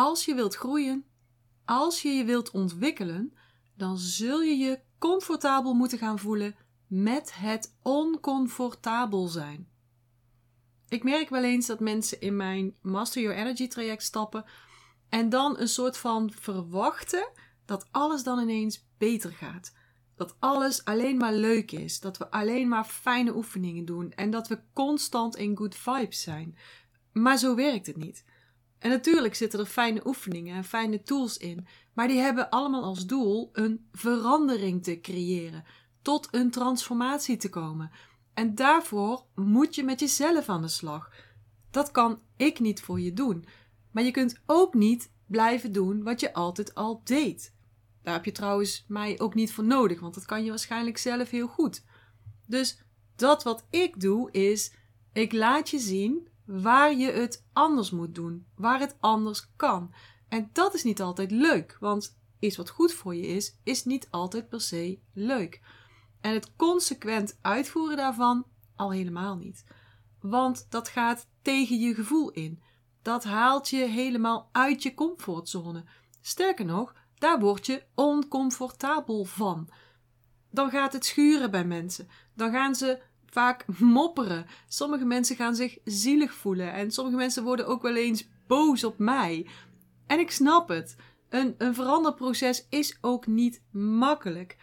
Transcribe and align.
als 0.00 0.24
je 0.24 0.34
wilt 0.34 0.54
groeien, 0.54 1.04
als 1.64 2.02
je 2.02 2.08
je 2.08 2.24
wilt 2.24 2.50
ontwikkelen, 2.50 3.34
dan 3.76 3.98
zul 3.98 4.40
je 4.40 4.56
je 4.56 4.80
comfortabel 4.98 5.74
moeten 5.74 5.98
gaan 5.98 6.18
voelen 6.18 6.56
met 6.86 7.34
het 7.34 7.76
oncomfortabel 7.82 9.26
zijn. 9.26 9.68
Ik 10.88 11.02
merk 11.02 11.28
wel 11.28 11.44
eens 11.44 11.66
dat 11.66 11.80
mensen 11.80 12.20
in 12.20 12.36
mijn 12.36 12.76
Master 12.82 13.22
Your 13.22 13.38
Energy 13.38 13.68
traject 13.68 14.02
stappen 14.02 14.44
en 15.08 15.28
dan 15.28 15.58
een 15.58 15.68
soort 15.68 15.96
van 15.96 16.32
verwachten 16.32 17.30
dat 17.64 17.86
alles 17.90 18.22
dan 18.22 18.38
ineens 18.38 18.86
beter 18.98 19.32
gaat. 19.32 19.72
Dat 20.16 20.36
alles 20.38 20.84
alleen 20.84 21.16
maar 21.16 21.34
leuk 21.34 21.72
is, 21.72 22.00
dat 22.00 22.18
we 22.18 22.30
alleen 22.30 22.68
maar 22.68 22.84
fijne 22.84 23.36
oefeningen 23.36 23.84
doen 23.84 24.12
en 24.12 24.30
dat 24.30 24.48
we 24.48 24.60
constant 24.72 25.36
in 25.36 25.56
good 25.56 25.74
vibes 25.74 26.22
zijn. 26.22 26.56
Maar 27.12 27.36
zo 27.36 27.54
werkt 27.54 27.86
het 27.86 27.96
niet. 27.96 28.24
En 28.80 28.90
natuurlijk 28.90 29.34
zitten 29.34 29.60
er 29.60 29.66
fijne 29.66 30.06
oefeningen 30.06 30.56
en 30.56 30.64
fijne 30.64 31.02
tools 31.02 31.36
in, 31.36 31.66
maar 31.92 32.08
die 32.08 32.18
hebben 32.18 32.50
allemaal 32.50 32.82
als 32.82 33.06
doel 33.06 33.50
een 33.52 33.88
verandering 33.92 34.82
te 34.82 35.00
creëren, 35.00 35.64
tot 36.02 36.28
een 36.30 36.50
transformatie 36.50 37.36
te 37.36 37.48
komen. 37.48 37.90
En 38.34 38.54
daarvoor 38.54 39.24
moet 39.34 39.74
je 39.74 39.84
met 39.84 40.00
jezelf 40.00 40.48
aan 40.48 40.62
de 40.62 40.68
slag. 40.68 41.12
Dat 41.70 41.90
kan 41.90 42.20
ik 42.36 42.60
niet 42.60 42.80
voor 42.80 43.00
je 43.00 43.12
doen. 43.12 43.44
Maar 43.90 44.02
je 44.02 44.10
kunt 44.10 44.40
ook 44.46 44.74
niet 44.74 45.12
blijven 45.26 45.72
doen 45.72 46.02
wat 46.02 46.20
je 46.20 46.34
altijd 46.34 46.74
al 46.74 47.00
deed. 47.04 47.54
Daar 48.02 48.14
heb 48.14 48.24
je 48.24 48.32
trouwens 48.32 48.84
mij 48.88 49.20
ook 49.20 49.34
niet 49.34 49.52
voor 49.52 49.64
nodig, 49.64 50.00
want 50.00 50.14
dat 50.14 50.24
kan 50.26 50.44
je 50.44 50.50
waarschijnlijk 50.50 50.98
zelf 50.98 51.30
heel 51.30 51.46
goed. 51.46 51.84
Dus 52.46 52.82
dat 53.16 53.42
wat 53.42 53.66
ik 53.70 54.00
doe 54.00 54.30
is, 54.30 54.72
ik 55.12 55.32
laat 55.32 55.70
je 55.70 55.78
zien 55.78 56.28
waar 56.50 56.94
je 56.94 57.10
het 57.10 57.44
anders 57.52 57.90
moet 57.90 58.14
doen, 58.14 58.46
waar 58.54 58.80
het 58.80 58.96
anders 59.00 59.48
kan. 59.56 59.94
En 60.28 60.50
dat 60.52 60.74
is 60.74 60.82
niet 60.82 61.02
altijd 61.02 61.30
leuk, 61.30 61.76
want 61.80 62.18
iets 62.38 62.56
wat 62.56 62.70
goed 62.70 62.92
voor 62.92 63.14
je 63.14 63.26
is, 63.26 63.56
is 63.62 63.84
niet 63.84 64.08
altijd 64.10 64.48
per 64.48 64.60
se 64.60 64.98
leuk. 65.12 65.60
En 66.20 66.32
het 66.32 66.56
consequent 66.56 67.38
uitvoeren 67.40 67.96
daarvan 67.96 68.44
al 68.76 68.92
helemaal 68.92 69.36
niet. 69.36 69.64
Want 70.20 70.66
dat 70.68 70.88
gaat 70.88 71.26
tegen 71.42 71.78
je 71.78 71.94
gevoel 71.94 72.30
in. 72.30 72.62
Dat 73.02 73.24
haalt 73.24 73.68
je 73.68 73.84
helemaal 73.84 74.48
uit 74.52 74.82
je 74.82 74.94
comfortzone. 74.94 75.84
Sterker 76.20 76.64
nog, 76.64 76.94
daar 77.14 77.40
word 77.40 77.66
je 77.66 77.84
oncomfortabel 77.94 79.24
van. 79.24 79.68
Dan 80.50 80.70
gaat 80.70 80.92
het 80.92 81.04
schuren 81.04 81.50
bij 81.50 81.64
mensen. 81.64 82.08
Dan 82.34 82.52
gaan 82.52 82.74
ze 82.74 83.02
vaak 83.30 83.64
mopperen. 83.78 84.46
Sommige 84.68 85.04
mensen 85.04 85.36
gaan 85.36 85.54
zich 85.54 85.78
zielig 85.84 86.34
voelen. 86.34 86.72
En 86.72 86.90
sommige 86.90 87.16
mensen 87.16 87.42
worden 87.42 87.66
ook 87.66 87.82
wel 87.82 87.96
eens 87.96 88.28
boos 88.46 88.84
op 88.84 88.98
mij. 88.98 89.46
En 90.06 90.18
ik 90.18 90.30
snap 90.30 90.68
het. 90.68 90.96
Een, 91.28 91.54
een 91.58 91.74
veranderproces 91.74 92.66
is 92.68 92.98
ook 93.00 93.26
niet 93.26 93.62
makkelijk. 93.72 94.56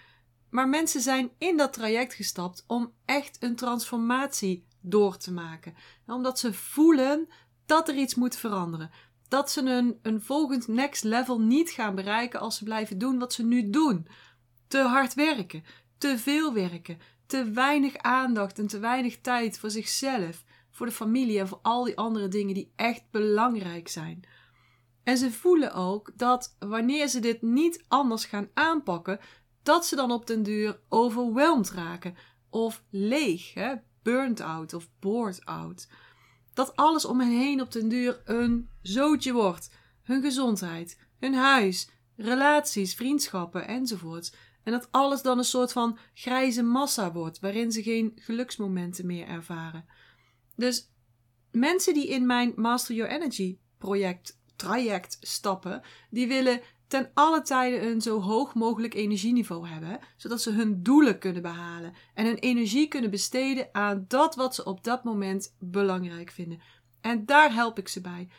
Maar 0.49 0.69
mensen 0.69 1.01
zijn 1.01 1.31
in 1.37 1.57
dat 1.57 1.73
traject 1.73 2.13
gestapt 2.13 2.63
om 2.67 2.91
echt 3.05 3.37
een 3.39 3.55
transformatie 3.55 4.65
door 4.81 5.17
te 5.17 5.33
maken. 5.33 5.75
Omdat 6.07 6.39
ze 6.39 6.53
voelen 6.53 7.27
dat 7.65 7.87
er 7.87 7.95
iets 7.95 8.15
moet 8.15 8.35
veranderen. 8.35 8.91
Dat 9.27 9.51
ze 9.51 9.61
een, 9.61 9.99
een 10.01 10.21
volgend 10.21 10.67
next 10.67 11.03
level 11.03 11.39
niet 11.39 11.69
gaan 11.69 11.95
bereiken 11.95 12.39
als 12.39 12.57
ze 12.57 12.63
blijven 12.63 12.97
doen 12.97 13.19
wat 13.19 13.33
ze 13.33 13.43
nu 13.43 13.69
doen. 13.69 14.07
Te 14.67 14.77
hard 14.77 15.13
werken, 15.13 15.63
te 15.97 16.17
veel 16.17 16.53
werken, 16.53 16.99
te 17.27 17.51
weinig 17.51 17.97
aandacht 17.97 18.59
en 18.59 18.67
te 18.67 18.79
weinig 18.79 19.21
tijd 19.21 19.59
voor 19.59 19.69
zichzelf, 19.69 20.43
voor 20.71 20.85
de 20.85 20.91
familie 20.91 21.39
en 21.39 21.47
voor 21.47 21.59
al 21.61 21.83
die 21.83 21.97
andere 21.97 22.27
dingen 22.27 22.53
die 22.53 22.71
echt 22.75 23.03
belangrijk 23.11 23.87
zijn. 23.87 24.21
En 25.03 25.17
ze 25.17 25.31
voelen 25.31 25.73
ook 25.73 26.11
dat 26.15 26.55
wanneer 26.59 27.07
ze 27.07 27.19
dit 27.19 27.41
niet 27.41 27.83
anders 27.87 28.25
gaan 28.25 28.49
aanpakken, 28.53 29.19
dat 29.63 29.85
ze 29.85 29.95
dan 29.95 30.11
op 30.11 30.27
den 30.27 30.43
duur 30.43 30.79
overweldigd 30.89 31.71
raken 31.71 32.15
of 32.49 32.83
leeg, 32.89 33.53
burnt 34.03 34.41
out 34.41 34.73
of 34.73 34.89
bored 34.99 35.45
out. 35.45 35.87
Dat 36.53 36.75
alles 36.75 37.05
om 37.05 37.19
hen 37.19 37.37
heen 37.37 37.61
op 37.61 37.71
den 37.71 37.87
duur 37.87 38.21
een 38.25 38.69
zootje 38.81 39.33
wordt. 39.33 39.71
Hun 40.03 40.21
gezondheid, 40.21 40.99
hun 41.19 41.33
huis, 41.33 41.89
relaties, 42.15 42.95
vriendschappen 42.95 43.67
enzovoort. 43.67 44.35
En 44.67 44.73
dat 44.73 44.87
alles 44.91 45.21
dan 45.21 45.37
een 45.37 45.43
soort 45.43 45.71
van 45.71 45.97
grijze 46.13 46.63
massa 46.63 47.11
wordt, 47.11 47.39
waarin 47.39 47.71
ze 47.71 47.83
geen 47.83 48.11
geluksmomenten 48.15 49.05
meer 49.05 49.27
ervaren. 49.27 49.85
Dus 50.55 50.91
mensen 51.51 51.93
die 51.93 52.07
in 52.07 52.25
mijn 52.25 52.53
Master 52.55 52.95
Your 52.95 53.11
Energy 53.11 53.57
project, 53.77 54.39
traject 54.55 55.17
stappen, 55.21 55.81
die 56.09 56.27
willen 56.27 56.61
ten 56.87 57.11
alle 57.13 57.41
tijde 57.41 57.81
een 57.81 58.01
zo 58.01 58.21
hoog 58.21 58.53
mogelijk 58.53 58.93
energieniveau 58.93 59.67
hebben, 59.67 59.99
zodat 60.17 60.41
ze 60.41 60.51
hun 60.51 60.83
doelen 60.83 61.19
kunnen 61.19 61.41
behalen 61.41 61.93
en 62.13 62.25
hun 62.25 62.37
energie 62.37 62.87
kunnen 62.87 63.09
besteden 63.09 63.69
aan 63.71 64.05
dat 64.07 64.35
wat 64.35 64.55
ze 64.55 64.65
op 64.65 64.83
dat 64.83 65.03
moment 65.03 65.55
belangrijk 65.59 66.31
vinden. 66.31 66.61
En 67.01 67.25
daar 67.25 67.53
help 67.53 67.77
ik 67.77 67.87
ze 67.87 68.01
bij. 68.01 68.29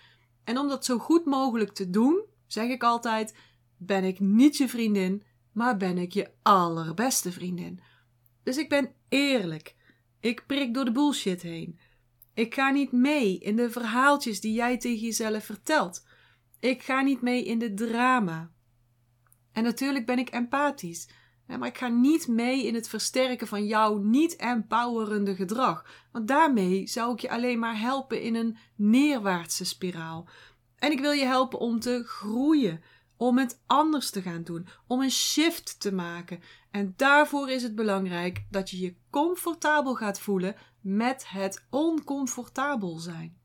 En 0.44 0.58
om 0.58 0.68
dat 0.68 0.84
zo 0.84 0.98
goed 0.98 1.24
mogelijk 1.24 1.72
te 1.72 1.90
doen, 1.90 2.24
zeg 2.46 2.68
ik 2.68 2.82
altijd: 2.82 3.34
ben 3.76 4.04
ik 4.04 4.20
niet 4.20 4.56
je 4.56 4.68
vriendin, 4.68 5.22
maar 5.58 5.76
ben 5.76 5.98
ik 5.98 6.12
je 6.12 6.30
allerbeste 6.42 7.32
vriendin. 7.32 7.80
Dus 8.42 8.56
ik 8.56 8.69
ben 8.69 8.92
eerlijk. 9.08 9.74
Ik 10.20 10.46
prik 10.46 10.74
door 10.74 10.84
de 10.84 10.92
bullshit 10.92 11.42
heen. 11.42 11.78
Ik 12.34 12.54
ga 12.54 12.70
niet 12.70 12.92
mee 12.92 13.38
in 13.38 13.56
de 13.56 13.70
verhaaltjes 13.70 14.41
die 14.41 14.52
jij 14.52 14.78
tegen 14.78 15.04
jezelf 15.04 15.44
vertelt. 15.44 16.06
Ik 16.60 16.82
ga 16.82 17.00
niet 17.00 17.22
mee 17.22 17.44
in 17.44 17.58
de 17.58 17.74
drama. 17.74 18.50
En 19.52 19.62
natuurlijk 19.62 20.06
ben 20.06 20.19
ik 20.19 20.28
empathisch. 20.28 21.08
Maar 21.46 21.69
ik 21.69 21.78
ga 21.78 21.88
niet 21.88 22.28
mee 22.28 22.66
in 22.66 22.75
het 22.75 22.88
versterken 22.88 23.46
van 23.46 23.66
jouw 23.66 23.96
niet-empowerende 23.96 25.34
gedrag. 25.34 26.06
Want 26.12 26.28
daarmee 26.28 26.86
zou 26.86 27.12
ik 27.12 27.20
je 27.20 27.30
alleen 27.30 27.58
maar 27.58 27.80
helpen 27.80 28.22
in 28.22 28.34
een 28.34 28.56
neerwaartse 28.76 29.64
spiraal. 29.64 30.28
En 30.76 30.92
ik 30.92 31.00
wil 31.00 31.12
je 31.12 31.25
helpen 31.25 31.58
om 31.58 31.80
te 31.80 32.02
groeien, 32.06 32.82
om 33.18 33.38
het 33.38 33.62
anders 33.66 34.10
te 34.10 34.22
gaan 34.22 34.42
doen, 34.42 34.66
om 34.86 35.00
een 35.00 35.10
shift 35.10 35.80
te 35.80 35.92
maken. 35.92 36.40
En 36.70 36.94
daarvoor 36.96 37.50
is 37.50 37.62
het 37.62 37.74
belangrijk 37.74 38.44
dat 38.50 38.70
je 38.70 38.80
je 38.80 38.94
comfortabel 39.10 39.94
gaat 39.94 40.20
voelen 40.20 40.56
met 40.80 41.28
het 41.28 41.66
oncomfortabel 41.70 42.98
zijn. 42.98 43.36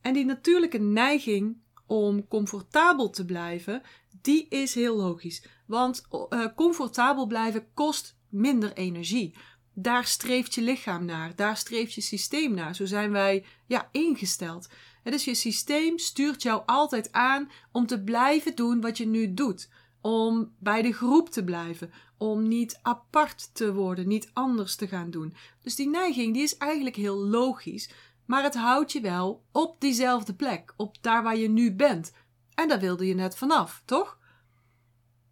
En 0.00 0.12
die 0.12 0.24
natuurlijke 0.24 0.78
neiging 0.78 1.56
om 1.86 2.28
comfortabel 2.28 3.10
te 3.10 3.24
blijven, 3.24 3.82
die 4.20 4.48
is 4.48 4.74
heel 4.74 4.96
logisch. 4.96 5.46
Want 5.66 6.06
uh, 6.10 6.46
comfortabel 6.56 7.26
blijven 7.26 7.72
kost 7.74 8.16
minder 8.28 8.72
energie. 8.72 9.34
Daar 9.74 10.06
streeft 10.06 10.54
je 10.54 10.62
lichaam 10.62 11.04
naar, 11.04 11.36
daar 11.36 11.56
streeft 11.56 11.92
je 11.92 12.00
systeem 12.00 12.54
naar. 12.54 12.74
Zo 12.74 12.84
zijn 12.84 13.10
wij 13.10 13.44
ja, 13.66 13.88
ingesteld. 13.92 14.68
Dus 15.02 15.24
je 15.24 15.34
systeem 15.34 15.98
stuurt 15.98 16.42
jou 16.42 16.62
altijd 16.66 17.12
aan 17.12 17.50
om 17.72 17.86
te 17.86 18.02
blijven 18.02 18.56
doen 18.56 18.80
wat 18.80 18.98
je 18.98 19.06
nu 19.06 19.34
doet. 19.34 19.70
Om 20.00 20.54
bij 20.58 20.82
de 20.82 20.92
groep 20.92 21.30
te 21.30 21.44
blijven. 21.44 21.92
Om 22.18 22.48
niet 22.48 22.78
apart 22.82 23.54
te 23.54 23.74
worden, 23.74 24.08
niet 24.08 24.30
anders 24.32 24.76
te 24.76 24.88
gaan 24.88 25.10
doen. 25.10 25.34
Dus 25.62 25.74
die 25.74 25.88
neiging 25.88 26.34
die 26.34 26.42
is 26.42 26.56
eigenlijk 26.56 26.96
heel 26.96 27.16
logisch. 27.16 27.90
Maar 28.26 28.42
het 28.42 28.54
houdt 28.54 28.92
je 28.92 29.00
wel 29.00 29.44
op 29.52 29.80
diezelfde 29.80 30.34
plek, 30.34 30.74
op 30.76 30.96
daar 31.00 31.22
waar 31.22 31.36
je 31.36 31.48
nu 31.48 31.74
bent. 31.74 32.12
En 32.54 32.68
daar 32.68 32.80
wilde 32.80 33.06
je 33.06 33.14
net 33.14 33.36
vanaf, 33.36 33.82
toch? 33.84 34.18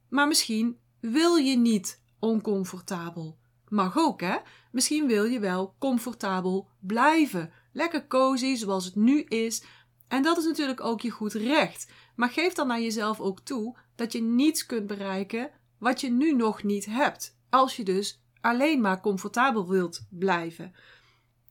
Maar 0.08 0.28
misschien 0.28 0.78
wil 1.00 1.36
je 1.36 1.56
niet 1.56 2.02
oncomfortabel. 2.18 3.38
Mag 3.68 3.98
ook, 3.98 4.20
hè? 4.20 4.36
Misschien 4.72 5.06
wil 5.06 5.24
je 5.24 5.38
wel 5.38 5.74
comfortabel 5.78 6.68
blijven. 6.80 7.52
Lekker 7.72 8.06
cozy 8.06 8.54
zoals 8.54 8.84
het 8.84 8.94
nu 8.94 9.22
is. 9.22 9.64
En 10.08 10.22
dat 10.22 10.38
is 10.38 10.44
natuurlijk 10.44 10.80
ook 10.80 11.00
je 11.00 11.10
goed 11.10 11.32
recht. 11.32 11.90
Maar 12.16 12.30
geef 12.30 12.52
dan 12.52 12.66
naar 12.66 12.80
jezelf 12.80 13.20
ook 13.20 13.40
toe 13.40 13.76
dat 13.94 14.12
je 14.12 14.22
niets 14.22 14.66
kunt 14.66 14.86
bereiken 14.86 15.50
wat 15.78 16.00
je 16.00 16.10
nu 16.10 16.32
nog 16.32 16.62
niet 16.62 16.86
hebt. 16.86 17.38
Als 17.50 17.76
je 17.76 17.84
dus 17.84 18.22
alleen 18.40 18.80
maar 18.80 19.00
comfortabel 19.00 19.68
wilt 19.68 20.06
blijven. 20.10 20.74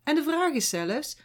En 0.04 0.16
de 0.16 0.24
vraag 0.24 0.54
is 0.54 0.70
zelfs: 0.70 1.18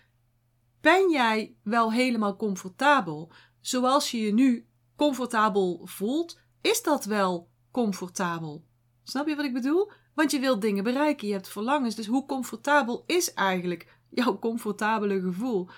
ben 0.81 1.11
jij 1.11 1.57
wel 1.63 1.93
helemaal 1.93 2.37
comfortabel 2.37 3.33
zoals 3.61 4.11
je 4.11 4.21
je 4.21 4.33
nu 4.33 4.67
comfortabel 4.97 5.81
voelt? 5.85 6.41
Is 6.61 6.83
dat 6.83 7.05
wel 7.05 7.49
comfortabel? 7.71 8.65
Snap 9.03 9.29
je 9.29 9.37
wat 9.37 9.45
ik 9.45 9.53
bedoel? 9.53 9.91
Want 10.15 10.31
je 10.31 10.39
wilt 10.39 10.61
dingen 10.61 10.85
bereiken, 10.85 11.27
je 11.27 11.33
hebt 11.33 11.49
verlangens. 11.49 11.95
Dus 11.95 12.07
hoe 12.07 12.27
comfortabel 12.27 13.03
is 13.07 13.33
eigenlijk 13.35 13.99
jouw 14.15 14.39
comfortabele 14.39 15.21
gevoel? 15.21 15.69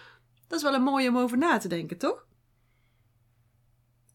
Dat 0.47 0.59
is 0.59 0.65
wel 0.65 0.75
een 0.75 0.83
mooie 0.83 1.09
om 1.09 1.19
over 1.19 1.39
na 1.39 1.59
te 1.59 1.69
denken, 1.69 1.99
toch? 1.99 2.27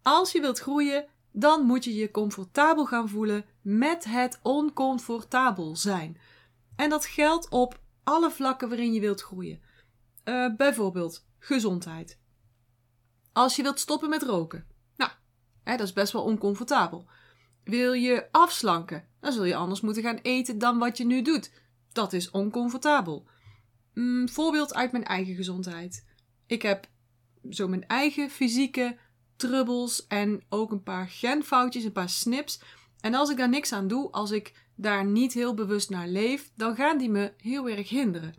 Als 0.02 0.32
je 0.32 0.42
wilt 0.42 0.60
groeien, 0.60 1.06
dan 1.32 1.66
moet 1.66 1.84
je 1.84 1.94
je 1.94 2.12
comfortabel 2.12 2.86
gaan 2.86 3.10
voelen 3.10 3.46
met 3.62 4.04
het 4.04 4.40
oncomfortabel 4.42 5.76
zijn. 5.76 6.18
En 6.76 6.90
dat 6.90 7.06
geldt 7.06 7.50
op 7.50 7.80
alle 8.04 8.32
vlakken 8.32 8.70
waarin 8.70 8.94
je 8.94 9.00
wilt 9.00 9.22
groeien. 9.22 9.62
Uh, 10.26 10.56
bijvoorbeeld 10.56 11.26
gezondheid. 11.40 12.20
als 13.34 13.56
je 13.56 13.64
wilt 13.64 13.80
stoppen 13.80 14.10
met 14.10 14.24
roken. 14.24 14.66
Nou, 14.96 15.12
hè, 15.64 15.78
dat 15.78 15.88
is 15.88 15.94
best 15.94 16.14
wel 16.14 16.24
oncomfortabel. 16.24 17.06
Wil 17.64 17.94
je 17.94 18.28
afslanken? 18.32 19.08
Dan 19.20 19.32
zul 19.32 19.44
je 19.44 19.56
anders 19.56 19.82
moeten 19.82 20.04
gaan 20.04 20.20
eten 20.22 20.58
dan 20.58 20.78
wat 20.78 20.98
je 20.98 21.06
nu 21.06 21.22
doet. 21.22 21.52
Dat 21.92 22.14
is 22.14 22.32
oncomfortabel. 22.32 23.28
Mm, 24.02 24.30
voorbeeld 24.30 24.74
uit 24.74 24.92
mijn 24.92 25.04
eigen 25.04 25.36
gezondheid. 25.36 26.06
Ik 26.46 26.62
heb 26.62 26.88
zo 27.50 27.68
mijn 27.68 27.88
eigen 27.88 28.30
fysieke 28.30 28.98
trubbels 29.36 30.08
en 30.08 30.44
ook 30.50 30.72
een 30.72 30.84
paar 30.84 31.08
genfoutjes, 31.08 31.84
een 31.84 31.92
paar 31.92 32.10
snips. 32.10 32.62
En 33.00 33.14
als 33.14 33.30
ik 33.30 33.38
daar 33.38 33.50
niks 33.50 33.74
aan 33.74 33.88
doe, 33.88 34.12
als 34.12 34.32
ik 34.32 34.54
daar 34.76 35.06
niet 35.06 35.34
heel 35.34 35.54
bewust 35.54 35.90
naar 35.90 36.08
leef, 36.08 36.52
dan 36.56 36.76
gaan 36.76 36.98
die 36.98 37.10
me 37.10 37.34
heel 37.38 37.70
erg 37.70 37.90
hinderen. 37.90 38.36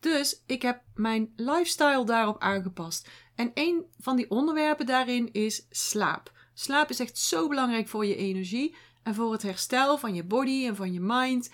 Dus 0.00 0.42
ik 0.46 0.62
heb 0.62 0.82
mijn 0.94 1.32
lifestyle 1.36 2.04
daarop 2.04 2.40
aangepast. 2.40 3.08
En 3.34 3.50
een 3.54 3.84
van 3.98 4.16
die 4.16 4.30
onderwerpen 4.30 4.86
daarin 4.86 5.32
is 5.32 5.66
slaap. 5.70 6.32
Slaap 6.54 6.90
is 6.90 7.00
echt 7.00 7.18
zo 7.18 7.48
belangrijk 7.48 7.88
voor 7.88 8.06
je 8.06 8.16
energie 8.16 8.74
en 9.02 9.14
voor 9.14 9.32
het 9.32 9.42
herstel 9.42 9.98
van 9.98 10.14
je 10.14 10.24
body 10.24 10.66
en 10.66 10.76
van 10.76 10.92
je 10.92 11.00
mind. 11.00 11.50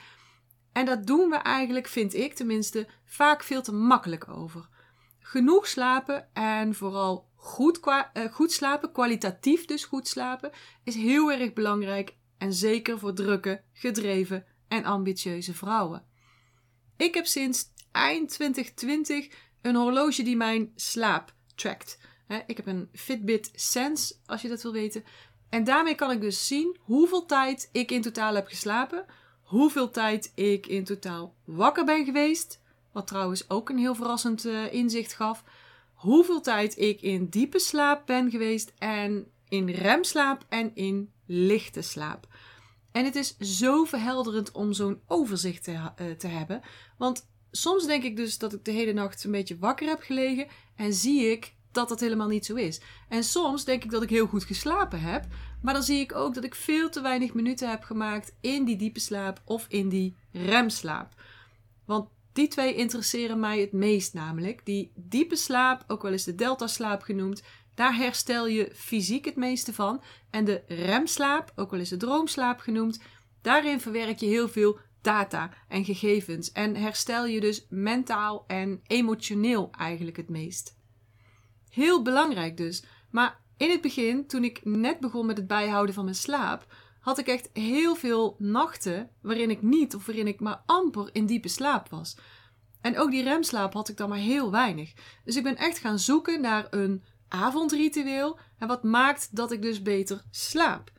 En 0.76 0.84
dat 0.84 1.06
doen 1.06 1.30
we 1.30 1.36
eigenlijk, 1.36 1.88
vind 1.88 2.14
ik 2.14 2.34
tenminste, 2.34 2.86
vaak 3.04 3.42
veel 3.42 3.62
te 3.62 3.72
makkelijk 3.72 4.28
over. 4.28 4.68
Genoeg 5.18 5.66
slapen 5.66 6.34
en 6.34 6.74
vooral 6.74 7.28
goed, 7.34 7.80
uh, 7.86 8.02
goed 8.32 8.52
slapen, 8.52 8.92
kwalitatief 8.92 9.64
dus 9.64 9.84
goed 9.84 10.08
slapen, 10.08 10.50
is 10.84 10.94
heel 10.94 11.32
erg 11.32 11.52
belangrijk 11.52 12.16
en 12.38 12.52
zeker 12.52 12.98
voor 12.98 13.14
drukke, 13.14 13.62
gedreven 13.72 14.44
en 14.68 14.84
ambitieuze 14.84 15.54
vrouwen. 15.54 16.04
Ik 16.96 17.14
heb 17.14 17.26
sinds 17.26 17.64
eind 17.92 18.28
2020 18.28 19.28
een 19.62 19.74
horloge 19.74 20.22
die 20.22 20.36
mijn 20.36 20.72
slaap 20.74 21.34
trackt. 21.54 21.98
Ik 22.46 22.56
heb 22.56 22.66
een 22.66 22.88
Fitbit 22.92 23.50
Sense, 23.54 24.14
als 24.26 24.42
je 24.42 24.48
dat 24.48 24.62
wil 24.62 24.72
weten. 24.72 25.04
En 25.48 25.64
daarmee 25.64 25.94
kan 25.94 26.10
ik 26.10 26.20
dus 26.20 26.46
zien 26.46 26.76
hoeveel 26.80 27.26
tijd 27.26 27.68
ik 27.72 27.90
in 27.90 28.02
totaal 28.02 28.34
heb 28.34 28.46
geslapen, 28.46 29.04
hoeveel 29.46 29.90
tijd 29.90 30.32
ik 30.34 30.66
in 30.66 30.84
totaal 30.84 31.34
wakker 31.44 31.84
ben 31.84 32.04
geweest, 32.04 32.60
wat 32.92 33.06
trouwens 33.06 33.50
ook 33.50 33.68
een 33.68 33.78
heel 33.78 33.94
verrassend 33.94 34.44
uh, 34.44 34.72
inzicht 34.72 35.14
gaf, 35.14 35.44
hoeveel 35.94 36.40
tijd 36.40 36.78
ik 36.78 37.00
in 37.00 37.26
diepe 37.26 37.58
slaap 37.58 38.06
ben 38.06 38.30
geweest 38.30 38.72
en 38.78 39.26
in 39.48 39.70
remslaap 39.70 40.44
en 40.48 40.70
in 40.74 41.10
lichte 41.26 41.82
slaap. 41.82 42.26
En 42.92 43.04
het 43.04 43.14
is 43.14 43.36
zo 43.38 43.84
verhelderend 43.84 44.52
om 44.52 44.72
zo'n 44.72 45.00
overzicht 45.06 45.64
te, 45.64 45.72
uh, 45.72 46.10
te 46.18 46.26
hebben. 46.26 46.60
Want 46.98 47.28
soms 47.50 47.86
denk 47.86 48.02
ik 48.02 48.16
dus 48.16 48.38
dat 48.38 48.52
ik 48.52 48.64
de 48.64 48.70
hele 48.70 48.92
nacht 48.92 49.24
een 49.24 49.30
beetje 49.30 49.58
wakker 49.58 49.88
heb 49.88 50.00
gelegen 50.00 50.46
en 50.76 50.92
zie 50.92 51.30
ik 51.30 51.54
dat 51.76 51.88
dat 51.88 52.00
helemaal 52.00 52.28
niet 52.28 52.46
zo 52.46 52.54
is. 52.54 52.80
En 53.08 53.24
soms 53.24 53.64
denk 53.64 53.84
ik 53.84 53.90
dat 53.90 54.02
ik 54.02 54.10
heel 54.10 54.26
goed 54.26 54.44
geslapen 54.44 55.00
heb, 55.00 55.24
maar 55.62 55.74
dan 55.74 55.82
zie 55.82 56.00
ik 56.00 56.14
ook 56.14 56.34
dat 56.34 56.44
ik 56.44 56.54
veel 56.54 56.90
te 56.90 57.00
weinig 57.00 57.34
minuten 57.34 57.70
heb 57.70 57.82
gemaakt 57.82 58.34
in 58.40 58.64
die 58.64 58.76
diepe 58.76 59.00
slaap 59.00 59.40
of 59.44 59.66
in 59.68 59.88
die 59.88 60.16
remslaap. 60.32 61.14
Want 61.84 62.08
die 62.32 62.48
twee 62.48 62.74
interesseren 62.74 63.40
mij 63.40 63.60
het 63.60 63.72
meest 63.72 64.14
namelijk. 64.14 64.60
Die 64.64 64.92
diepe 64.94 65.36
slaap, 65.36 65.84
ook 65.86 66.02
wel 66.02 66.12
eens 66.12 66.24
de 66.24 66.34
delta-slaap 66.34 67.02
genoemd, 67.02 67.42
daar 67.74 67.96
herstel 67.96 68.46
je 68.46 68.70
fysiek 68.74 69.24
het 69.24 69.36
meeste 69.36 69.72
van. 69.72 70.02
En 70.30 70.44
de 70.44 70.62
remslaap, 70.66 71.52
ook 71.56 71.70
wel 71.70 71.80
eens 71.80 71.88
de 71.88 71.96
droomslaap 71.96 72.58
genoemd, 72.58 73.00
daarin 73.42 73.80
verwerk 73.80 74.18
je 74.18 74.26
heel 74.26 74.48
veel 74.48 74.78
data 75.00 75.50
en 75.68 75.84
gegevens 75.84 76.52
en 76.52 76.76
herstel 76.76 77.26
je 77.26 77.40
dus 77.40 77.66
mentaal 77.68 78.44
en 78.46 78.80
emotioneel 78.86 79.70
eigenlijk 79.78 80.16
het 80.16 80.28
meest. 80.28 80.75
Heel 81.76 82.02
belangrijk 82.02 82.56
dus. 82.56 82.84
Maar 83.10 83.40
in 83.56 83.70
het 83.70 83.80
begin, 83.80 84.26
toen 84.26 84.44
ik 84.44 84.64
net 84.64 85.00
begon 85.00 85.26
met 85.26 85.36
het 85.36 85.46
bijhouden 85.46 85.94
van 85.94 86.04
mijn 86.04 86.16
slaap, 86.16 86.66
had 87.00 87.18
ik 87.18 87.26
echt 87.26 87.50
heel 87.52 87.94
veel 87.94 88.36
nachten 88.38 89.10
waarin 89.22 89.50
ik 89.50 89.62
niet 89.62 89.94
of 89.94 90.06
waarin 90.06 90.26
ik 90.26 90.40
maar 90.40 90.62
amper 90.66 91.08
in 91.12 91.26
diepe 91.26 91.48
slaap 91.48 91.88
was. 91.88 92.16
En 92.80 92.98
ook 92.98 93.10
die 93.10 93.22
remslaap 93.22 93.72
had 93.72 93.88
ik 93.88 93.96
dan 93.96 94.08
maar 94.08 94.18
heel 94.18 94.50
weinig. 94.50 94.92
Dus 95.24 95.36
ik 95.36 95.42
ben 95.42 95.56
echt 95.56 95.78
gaan 95.78 95.98
zoeken 95.98 96.40
naar 96.40 96.66
een 96.70 97.04
avondritueel 97.28 98.38
en 98.58 98.68
wat 98.68 98.82
maakt 98.82 99.36
dat 99.36 99.52
ik 99.52 99.62
dus 99.62 99.82
beter 99.82 100.24
slaap. 100.30 100.90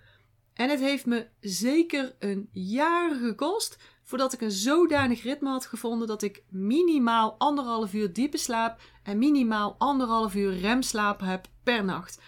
En 0.54 0.70
het 0.70 0.80
heeft 0.80 1.06
me 1.06 1.28
zeker 1.40 2.16
een 2.20 2.50
jaar 2.52 3.16
gekost 3.16 3.78
voordat 4.07 4.33
ik 4.33 4.42
een 4.42 4.51
zodanig 4.51 5.24
ritme 5.24 5.50
had 5.50 5.65
gevonden 5.65 6.07
dat 6.07 6.21
ik 6.21 6.44
minimaal 6.50 7.36
anderhalf 7.38 7.94
uur 7.94 8.13
diepe 8.13 8.38
slaap 8.38 8.80
en 9.04 9.18
minimaal 9.18 9.75
anderhalf 9.77 10.36
uur 10.36 10.57
remslaap 10.59 11.19
heb 11.19 11.48
per 11.63 11.83
nacht. 11.83 12.21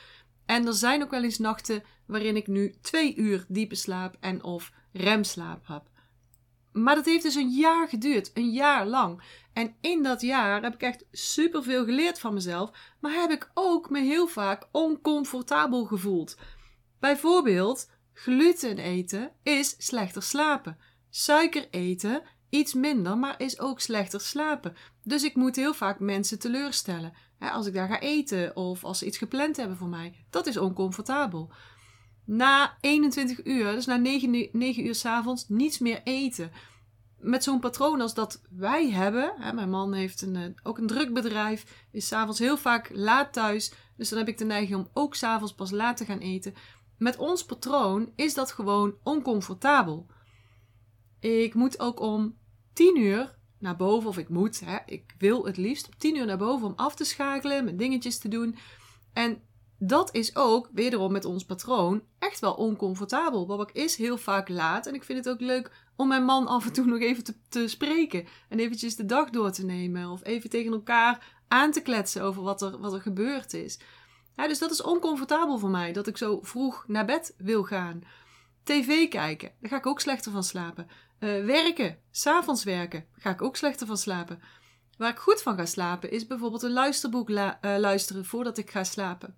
En 0.46 0.68
er 0.68 0.74
zijn 0.74 1.04
ook 1.04 1.12
wel 1.12 1.24
eens 1.24 1.38
nachten 1.38 1.84
waarin 2.06 2.36
ik 2.36 2.48
nu 2.48 2.74
twee 2.82 3.16
uur 3.16 3.46
diepe 3.48 3.76
slaap 3.76 4.16
en 4.20 4.44
of 4.44 4.72
remslaap 4.92 5.68
heb. 5.68 5.84
Maar 6.72 6.96
dat 6.96 7.06
heeft 7.06 7.24
dus 7.24 7.36
een 7.36 7.50
jaar 7.50 7.88
geduurd, 7.88 8.32
een 8.34 8.50
jaar 8.50 8.88
lang. 8.88 9.22
En 9.54 9.76
in 9.82 10.04
dat 10.04 10.22
jaar 10.22 10.62
heb 10.62 10.74
ik 10.74 10.82
echt 10.82 11.06
superveel 11.12 11.86
geleerd 11.86 12.20
van 12.20 12.34
mezelf, 12.34 12.72
maar 13.00 13.14
heb 13.14 13.32
ik 13.32 13.52
ook 13.54 13.90
me 13.90 14.00
heel 14.00 14.28
vaak 14.28 14.68
oncomfortabel 14.72 15.86
gevoeld. 15.86 16.38
Bijvoorbeeld, 17.00 17.90
gluten 18.14 18.78
eten 18.78 19.32
is 19.44 19.76
slechter 19.78 20.24
slapen. 20.24 20.78
Suiker 21.10 21.68
eten 21.72 22.22
iets 22.50 22.74
minder, 22.74 23.18
maar 23.18 23.42
is 23.42 23.60
ook 23.60 23.80
slechter 23.80 24.22
slapen. 24.22 24.76
Dus 25.04 25.24
ik 25.24 25.36
moet 25.36 25.56
heel 25.56 25.74
vaak 25.74 26.00
mensen 26.00 26.40
teleurstellen. 26.40 27.14
Als 27.40 27.66
ik 27.66 27.74
daar 27.74 27.88
ga 27.88 28.00
eten 28.00 28.56
of 28.56 28.84
als 28.84 28.98
ze 28.98 29.06
iets 29.06 29.18
gepland 29.18 29.58
hebben 29.58 29.78
voor 29.78 29.88
mij, 29.88 30.26
dat 30.30 30.48
is 30.48 30.58
oncomfortabel. 30.58 31.52
Na 32.26 32.78
21 32.82 33.46
uur, 33.46 33.72
dus 33.72 33.86
na 33.86 33.96
9, 33.96 34.50
9 34.52 34.86
uur 34.86 34.96
s'avonds, 34.96 35.46
niets 35.48 35.80
meer 35.80 36.02
eten. 36.04 36.52
Met 37.20 37.44
zo'n 37.44 37.60
patroon 37.60 38.02
als 38.02 38.14
dat 38.14 38.42
wij 38.50 38.90
hebben. 38.90 39.34
Mijn 39.54 39.70
man 39.70 39.94
heeft 39.94 40.22
een, 40.22 40.36
eh, 40.36 40.44
ook 40.64 40.78
een 40.78 40.88
druk 40.88 41.14
bedrijf, 41.14 41.86
is 41.92 42.08
s'avonds 42.08 42.40
heel 42.40 42.58
vaak 42.58 42.90
laat 42.94 43.34
thuis. 43.34 43.74
Dus 43.98 44.10
dan 44.10 44.18
heb 44.18 44.28
ik 44.28 44.38
de 44.38 44.46
neiging 44.46 44.80
om 44.80 44.90
ook 44.94 45.16
s'avonds 45.16 45.54
pas 45.54 45.72
laat 45.72 45.98
te 45.98 46.06
gaan 46.06 46.20
eten. 46.20 46.54
Met 46.98 47.18
ons 47.18 47.46
patroon 47.46 48.12
is 48.16 48.34
dat 48.34 48.52
gewoon 48.52 48.94
oncomfortabel. 49.04 50.08
Ik 51.20 51.54
moet 51.54 51.80
ook 51.80 52.00
om 52.00 52.38
10 52.74 52.98
uur 52.98 53.38
naar 53.60 53.76
boven, 53.76 54.10
of 54.10 54.18
ik 54.18 54.30
moet, 54.30 54.60
hè, 54.60 54.78
ik 54.86 55.16
wil 55.18 55.46
het 55.46 55.58
liefst 55.58 55.88
om 55.88 55.98
10 55.98 56.16
uur 56.16 56.26
naar 56.26 56.38
boven 56.38 56.68
om 56.68 56.74
af 56.76 56.96
te 56.96 57.04
schakelen, 57.04 57.64
mijn 57.64 57.78
dingetjes 57.78 58.18
te 58.18 58.28
doen. 58.28 58.56
En 59.14 59.42
dat 59.78 60.16
is 60.16 60.36
ook, 60.36 60.70
wederom 60.74 61.12
met 61.12 61.26
ons 61.26 61.46
patroon, 61.46 62.04
echt 62.20 62.40
wel 62.40 62.54
oncomfortabel. 62.54 63.46
Babak 63.46 63.72
is 63.72 63.96
heel 63.96 64.18
vaak 64.18 64.50
laat 64.50 64.86
en 64.86 64.94
ik 64.94 65.04
vind 65.04 65.26
het 65.26 65.34
ook 65.34 65.40
leuk 65.40 65.72
om 65.96 66.08
mijn 66.08 66.24
man 66.24 66.48
af 66.48 66.66
en 66.66 66.74
toe 66.74 66.86
nog 66.86 67.00
even 67.00 67.24
te, 67.24 67.36
te 67.50 67.68
spreken. 67.68 68.28
En 68.50 68.60
eventjes 68.60 68.96
de 68.96 69.06
dag 69.06 69.30
door 69.30 69.52
te 69.52 69.66
nemen 69.66 70.10
of 70.10 70.24
even 70.24 70.50
tegen 70.50 70.72
elkaar 70.72 71.38
aan 71.48 71.72
te 71.72 71.82
kletsen 71.82 72.24
over 72.24 72.44
wat 72.44 72.62
er, 72.62 72.80
wat 72.80 72.94
er 72.94 73.02
gebeurd 73.02 73.54
is. 73.54 73.80
Dus 74.36 74.60
dat 74.60 74.72
is 74.72 74.82
oncomfortabel 74.82 75.58
voor 75.58 75.70
mij, 75.70 75.94
dat 75.94 76.08
ik 76.08 76.18
zo 76.18 76.40
vroeg 76.42 76.84
naar 76.88 77.06
bed 77.06 77.34
wil 77.38 77.64
gaan. 77.64 78.02
TV 78.64 79.08
kijken, 79.08 79.52
daar 79.60 79.70
ga 79.70 79.78
ik 79.78 79.86
ook 79.86 80.00
slechter 80.00 80.32
van 80.32 80.44
slapen. 80.44 80.88
Uh, 81.20 81.46
werken, 81.46 81.98
s'avonds 82.12 82.64
werken, 82.64 83.06
ga 83.12 83.30
ik 83.30 83.42
ook 83.42 83.56
slechter 83.56 83.88
van 83.88 83.98
slapen. 83.98 84.40
Waar 84.98 85.10
ik 85.10 85.18
goed 85.18 85.42
van 85.42 85.58
ga 85.58 85.66
slapen 85.66 86.12
is 86.12 86.28
bijvoorbeeld 86.28 86.64
een 86.64 86.72
luisterboek 86.72 87.30
uh, 87.30 87.52
luisteren 87.62 88.26
voordat 88.26 88.58
ik 88.58 88.72
ga 88.72 88.84
slapen. 88.84 89.36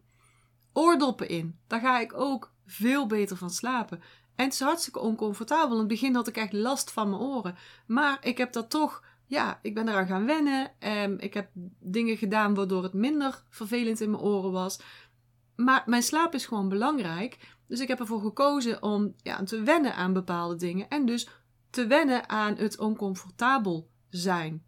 Oordoppen 0.73 1.29
in, 1.29 1.59
daar 1.67 1.79
ga 1.79 1.99
ik 1.99 2.13
ook 2.13 2.53
veel 2.65 3.07
beter 3.07 3.37
van 3.37 3.49
slapen. 3.49 4.01
En 4.35 4.43
het 4.45 4.53
is 4.53 4.59
hartstikke 4.59 4.99
oncomfortabel. 4.99 5.71
In 5.71 5.79
het 5.79 5.87
begin 5.87 6.15
had 6.15 6.27
ik 6.27 6.37
echt 6.37 6.53
last 6.53 6.91
van 6.91 7.09
mijn 7.09 7.21
oren. 7.21 7.55
Maar 7.87 8.17
ik 8.21 8.37
heb 8.37 8.53
dat 8.53 8.69
toch, 8.69 9.03
ja, 9.25 9.59
ik 9.61 9.73
ben 9.73 9.87
eraan 9.87 10.07
gaan 10.07 10.25
wennen. 10.25 10.71
Um, 10.79 11.15
ik 11.19 11.33
heb 11.33 11.49
dingen 11.79 12.17
gedaan 12.17 12.53
waardoor 12.53 12.83
het 12.83 12.93
minder 12.93 13.43
vervelend 13.49 14.01
in 14.01 14.09
mijn 14.09 14.23
oren 14.23 14.51
was. 14.51 14.79
Maar 15.55 15.83
mijn 15.85 16.03
slaap 16.03 16.33
is 16.33 16.45
gewoon 16.45 16.69
belangrijk. 16.69 17.37
Dus 17.67 17.79
ik 17.79 17.87
heb 17.87 17.99
ervoor 17.99 18.21
gekozen 18.21 18.83
om 18.83 19.13
ja, 19.23 19.43
te 19.43 19.61
wennen 19.61 19.95
aan 19.95 20.13
bepaalde 20.13 20.55
dingen. 20.55 20.87
En 20.89 21.05
dus 21.05 21.29
te 21.71 21.87
wennen 21.87 22.29
aan 22.29 22.55
het 22.55 22.77
oncomfortabel 22.77 23.89
zijn. 24.09 24.63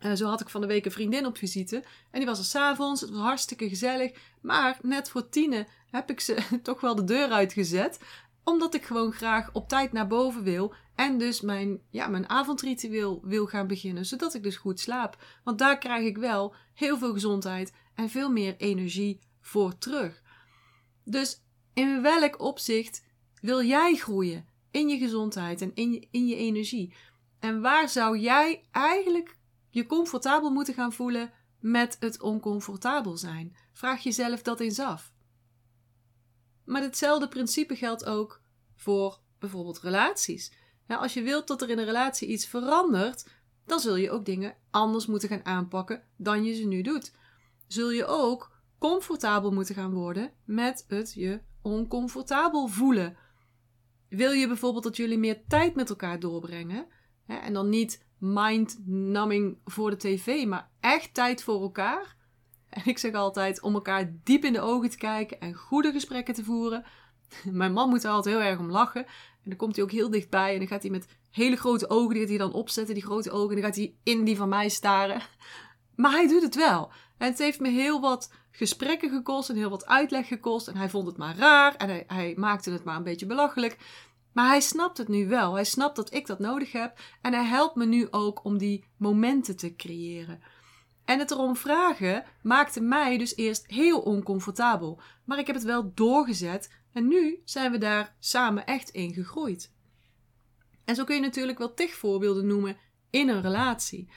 Uh, 0.00 0.12
zo 0.12 0.26
had 0.28 0.40
ik 0.40 0.48
van 0.48 0.60
de 0.60 0.66
week 0.66 0.84
een 0.84 0.90
vriendin 0.90 1.26
op 1.26 1.36
visite. 1.36 1.84
En 2.10 2.18
die 2.18 2.26
was 2.26 2.38
er 2.38 2.44
s'avonds. 2.44 3.00
Het 3.00 3.10
was 3.10 3.20
hartstikke 3.20 3.68
gezellig. 3.68 4.12
Maar 4.40 4.78
net 4.82 5.10
voor 5.10 5.28
tienen 5.28 5.66
heb 5.90 6.10
ik 6.10 6.20
ze 6.20 6.36
toch 6.62 6.80
wel 6.80 6.94
de 6.94 7.04
deur 7.04 7.30
uitgezet. 7.30 8.00
Omdat 8.44 8.74
ik 8.74 8.84
gewoon 8.84 9.12
graag 9.12 9.52
op 9.52 9.68
tijd 9.68 9.92
naar 9.92 10.06
boven 10.06 10.42
wil. 10.42 10.74
En 10.94 11.18
dus 11.18 11.40
mijn, 11.40 11.80
ja, 11.90 12.06
mijn 12.06 12.28
avondritueel 12.28 13.20
wil 13.24 13.46
gaan 13.46 13.66
beginnen. 13.66 14.06
Zodat 14.06 14.34
ik 14.34 14.42
dus 14.42 14.56
goed 14.56 14.80
slaap. 14.80 15.24
Want 15.44 15.58
daar 15.58 15.78
krijg 15.78 16.06
ik 16.06 16.16
wel 16.16 16.54
heel 16.74 16.98
veel 16.98 17.12
gezondheid 17.12 17.72
en 17.94 18.10
veel 18.10 18.30
meer 18.30 18.56
energie 18.56 19.20
voor 19.40 19.78
terug. 19.78 20.22
Dus 21.04 21.42
in 21.74 22.02
welk 22.02 22.40
opzicht 22.40 23.04
wil 23.40 23.62
jij 23.62 23.94
groeien? 23.94 24.46
In 24.72 24.88
je 24.88 24.98
gezondheid 24.98 25.60
en 25.60 25.70
in 25.74 25.92
je, 25.92 26.08
in 26.10 26.26
je 26.26 26.36
energie. 26.36 26.94
En 27.38 27.60
waar 27.60 27.88
zou 27.88 28.18
jij 28.18 28.64
eigenlijk 28.70 29.36
je 29.70 29.86
comfortabel 29.86 30.50
moeten 30.50 30.74
gaan 30.74 30.92
voelen 30.92 31.32
met 31.60 31.96
het 32.00 32.20
oncomfortabel 32.20 33.16
zijn? 33.16 33.56
Vraag 33.72 34.02
jezelf 34.02 34.42
dat 34.42 34.60
eens 34.60 34.78
af. 34.78 35.12
Maar 36.64 36.82
hetzelfde 36.82 37.28
principe 37.28 37.76
geldt 37.76 38.04
ook 38.04 38.40
voor 38.76 39.20
bijvoorbeeld 39.38 39.80
relaties. 39.80 40.52
als 40.86 41.14
je 41.14 41.22
wilt 41.22 41.46
dat 41.46 41.62
er 41.62 41.70
in 41.70 41.78
een 41.78 41.84
relatie 41.84 42.28
iets 42.28 42.46
verandert, 42.46 43.26
dan 43.66 43.80
zul 43.80 43.96
je 43.96 44.10
ook 44.10 44.24
dingen 44.24 44.56
anders 44.70 45.06
moeten 45.06 45.28
gaan 45.28 45.44
aanpakken 45.44 46.02
dan 46.16 46.44
je 46.44 46.54
ze 46.54 46.64
nu 46.64 46.82
doet. 46.82 47.12
Zul 47.66 47.90
je 47.90 48.06
ook 48.06 48.52
comfortabel 48.78 49.52
moeten 49.52 49.74
gaan 49.74 49.92
worden 49.92 50.32
met 50.44 50.84
het 50.88 51.12
je 51.14 51.40
oncomfortabel 51.62 52.66
voelen. 52.66 53.16
Wil 54.12 54.32
je 54.32 54.46
bijvoorbeeld 54.46 54.84
dat 54.84 54.96
jullie 54.96 55.18
meer 55.18 55.42
tijd 55.48 55.74
met 55.74 55.90
elkaar 55.90 56.20
doorbrengen? 56.20 56.86
Hè, 57.24 57.36
en 57.36 57.52
dan 57.52 57.68
niet 57.68 58.04
mind-numbing 58.18 59.58
voor 59.64 59.90
de 59.90 59.96
tv, 59.96 60.46
maar 60.46 60.70
echt 60.80 61.14
tijd 61.14 61.42
voor 61.42 61.62
elkaar. 61.62 62.16
En 62.68 62.82
ik 62.84 62.98
zeg 62.98 63.12
altijd 63.12 63.62
om 63.62 63.74
elkaar 63.74 64.12
diep 64.24 64.44
in 64.44 64.52
de 64.52 64.60
ogen 64.60 64.90
te 64.90 64.96
kijken 64.96 65.40
en 65.40 65.54
goede 65.54 65.92
gesprekken 65.92 66.34
te 66.34 66.44
voeren. 66.44 66.84
Mijn 67.50 67.72
man 67.72 67.88
moet 67.88 68.04
er 68.04 68.10
altijd 68.10 68.34
heel 68.34 68.44
erg 68.44 68.58
om 68.58 68.70
lachen. 68.70 69.04
En 69.06 69.50
dan 69.50 69.56
komt 69.56 69.76
hij 69.76 69.84
ook 69.84 69.90
heel 69.90 70.10
dichtbij 70.10 70.52
en 70.52 70.58
dan 70.58 70.68
gaat 70.68 70.82
hij 70.82 70.90
met 70.90 71.06
hele 71.30 71.56
grote 71.56 71.90
ogen, 71.90 72.14
die 72.14 72.26
hij 72.26 72.38
dan 72.38 72.52
opzetten, 72.52 72.94
die 72.94 73.04
grote 73.04 73.30
ogen. 73.30 73.48
En 73.48 73.62
dan 73.62 73.64
gaat 73.64 73.76
hij 73.76 73.94
in 74.02 74.24
die 74.24 74.36
van 74.36 74.48
mij 74.48 74.68
staren. 74.68 75.22
Maar 75.96 76.12
hij 76.12 76.28
doet 76.28 76.42
het 76.42 76.54
wel. 76.54 76.92
En 77.22 77.28
het 77.28 77.38
heeft 77.38 77.60
me 77.60 77.68
heel 77.68 78.00
wat 78.00 78.32
gesprekken 78.50 79.10
gekost 79.10 79.48
en 79.48 79.56
heel 79.56 79.70
wat 79.70 79.86
uitleg 79.86 80.28
gekost. 80.28 80.68
En 80.68 80.76
hij 80.76 80.88
vond 80.88 81.06
het 81.06 81.16
maar 81.16 81.36
raar 81.36 81.76
en 81.76 81.88
hij, 81.88 82.04
hij 82.06 82.34
maakte 82.36 82.70
het 82.70 82.84
maar 82.84 82.96
een 82.96 83.02
beetje 83.02 83.26
belachelijk. 83.26 83.78
Maar 84.32 84.48
hij 84.48 84.60
snapt 84.60 84.98
het 84.98 85.08
nu 85.08 85.28
wel. 85.28 85.54
Hij 85.54 85.64
snapt 85.64 85.96
dat 85.96 86.14
ik 86.14 86.26
dat 86.26 86.38
nodig 86.38 86.72
heb. 86.72 86.98
En 87.20 87.32
hij 87.32 87.44
helpt 87.44 87.74
me 87.74 87.86
nu 87.86 88.08
ook 88.10 88.44
om 88.44 88.58
die 88.58 88.84
momenten 88.96 89.56
te 89.56 89.74
creëren. 89.74 90.42
En 91.04 91.18
het 91.18 91.30
erom 91.30 91.56
vragen 91.56 92.24
maakte 92.42 92.80
mij 92.80 93.18
dus 93.18 93.36
eerst 93.36 93.66
heel 93.66 94.00
oncomfortabel. 94.00 95.00
Maar 95.24 95.38
ik 95.38 95.46
heb 95.46 95.56
het 95.56 95.64
wel 95.64 95.92
doorgezet 95.94 96.70
en 96.92 97.08
nu 97.08 97.40
zijn 97.44 97.72
we 97.72 97.78
daar 97.78 98.16
samen 98.18 98.66
echt 98.66 98.88
in 98.88 99.12
gegroeid. 99.12 99.72
En 100.84 100.94
zo 100.94 101.04
kun 101.04 101.14
je 101.14 101.20
natuurlijk 101.20 101.58
wel 101.58 101.74
tig 101.74 101.94
voorbeelden 101.94 102.46
noemen 102.46 102.76
in 103.10 103.28
een 103.28 103.42
relatie. 103.42 104.10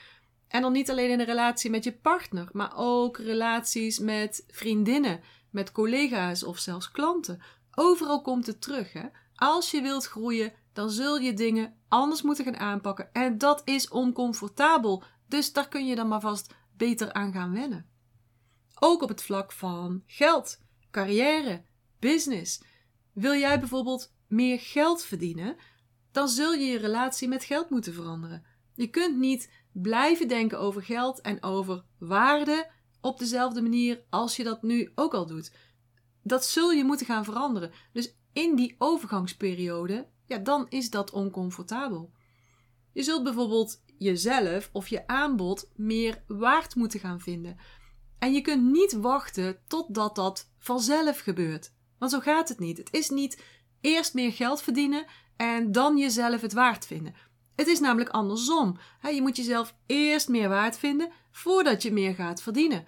En 0.48 0.62
dan 0.62 0.72
niet 0.72 0.90
alleen 0.90 1.10
in 1.10 1.20
een 1.20 1.26
relatie 1.26 1.70
met 1.70 1.84
je 1.84 1.92
partner, 1.92 2.48
maar 2.52 2.72
ook 2.76 3.18
relaties 3.18 3.98
met 3.98 4.44
vriendinnen, 4.48 5.20
met 5.50 5.72
collega's 5.72 6.42
of 6.42 6.58
zelfs 6.58 6.90
klanten. 6.90 7.42
Overal 7.74 8.22
komt 8.22 8.46
het 8.46 8.60
terug. 8.60 8.92
Hè? 8.92 9.06
Als 9.34 9.70
je 9.70 9.80
wilt 9.80 10.06
groeien, 10.06 10.52
dan 10.72 10.90
zul 10.90 11.18
je 11.18 11.34
dingen 11.34 11.76
anders 11.88 12.22
moeten 12.22 12.44
gaan 12.44 12.58
aanpakken. 12.58 13.12
En 13.12 13.38
dat 13.38 13.62
is 13.64 13.88
oncomfortabel. 13.88 15.02
Dus 15.28 15.52
daar 15.52 15.68
kun 15.68 15.86
je 15.86 15.94
dan 15.94 16.08
maar 16.08 16.20
vast 16.20 16.54
beter 16.76 17.12
aan 17.12 17.32
gaan 17.32 17.52
wennen. 17.52 17.86
Ook 18.78 19.02
op 19.02 19.08
het 19.08 19.22
vlak 19.22 19.52
van 19.52 20.02
geld, 20.06 20.58
carrière, 20.90 21.64
business. 21.98 22.62
Wil 23.12 23.34
jij 23.34 23.58
bijvoorbeeld 23.58 24.12
meer 24.26 24.60
geld 24.60 25.04
verdienen, 25.04 25.56
dan 26.12 26.28
zul 26.28 26.52
je 26.52 26.66
je 26.66 26.78
relatie 26.78 27.28
met 27.28 27.44
geld 27.44 27.70
moeten 27.70 27.94
veranderen. 27.94 28.44
Je 28.76 28.86
kunt 28.86 29.16
niet 29.16 29.50
blijven 29.72 30.28
denken 30.28 30.58
over 30.58 30.82
geld 30.82 31.20
en 31.20 31.42
over 31.42 31.84
waarde 31.98 32.70
op 33.00 33.18
dezelfde 33.18 33.62
manier 33.62 34.04
als 34.10 34.36
je 34.36 34.44
dat 34.44 34.62
nu 34.62 34.92
ook 34.94 35.14
al 35.14 35.26
doet. 35.26 35.52
Dat 36.22 36.44
zul 36.44 36.72
je 36.72 36.84
moeten 36.84 37.06
gaan 37.06 37.24
veranderen. 37.24 37.72
Dus 37.92 38.16
in 38.32 38.56
die 38.56 38.74
overgangsperiode, 38.78 40.08
ja, 40.26 40.38
dan 40.38 40.66
is 40.68 40.90
dat 40.90 41.10
oncomfortabel. 41.10 42.12
Je 42.92 43.02
zult 43.02 43.22
bijvoorbeeld 43.22 43.82
jezelf 43.98 44.70
of 44.72 44.88
je 44.88 45.06
aanbod 45.06 45.70
meer 45.74 46.22
waard 46.26 46.74
moeten 46.74 47.00
gaan 47.00 47.20
vinden. 47.20 47.56
En 48.18 48.32
je 48.32 48.40
kunt 48.40 48.70
niet 48.70 48.92
wachten 48.92 49.58
totdat 49.66 50.14
dat 50.14 50.50
vanzelf 50.58 51.18
gebeurt. 51.18 51.72
Want 51.98 52.10
zo 52.10 52.20
gaat 52.20 52.48
het 52.48 52.58
niet. 52.58 52.78
Het 52.78 52.92
is 52.92 53.10
niet 53.10 53.42
eerst 53.80 54.14
meer 54.14 54.32
geld 54.32 54.62
verdienen 54.62 55.06
en 55.36 55.72
dan 55.72 55.98
jezelf 55.98 56.40
het 56.40 56.52
waard 56.52 56.86
vinden. 56.86 57.14
Het 57.56 57.66
is 57.66 57.80
namelijk 57.80 58.10
andersom. 58.10 58.78
Je 59.12 59.22
moet 59.22 59.36
jezelf 59.36 59.74
eerst 59.86 60.28
meer 60.28 60.48
waard 60.48 60.78
vinden 60.78 61.10
voordat 61.30 61.82
je 61.82 61.92
meer 61.92 62.14
gaat 62.14 62.42
verdienen. 62.42 62.86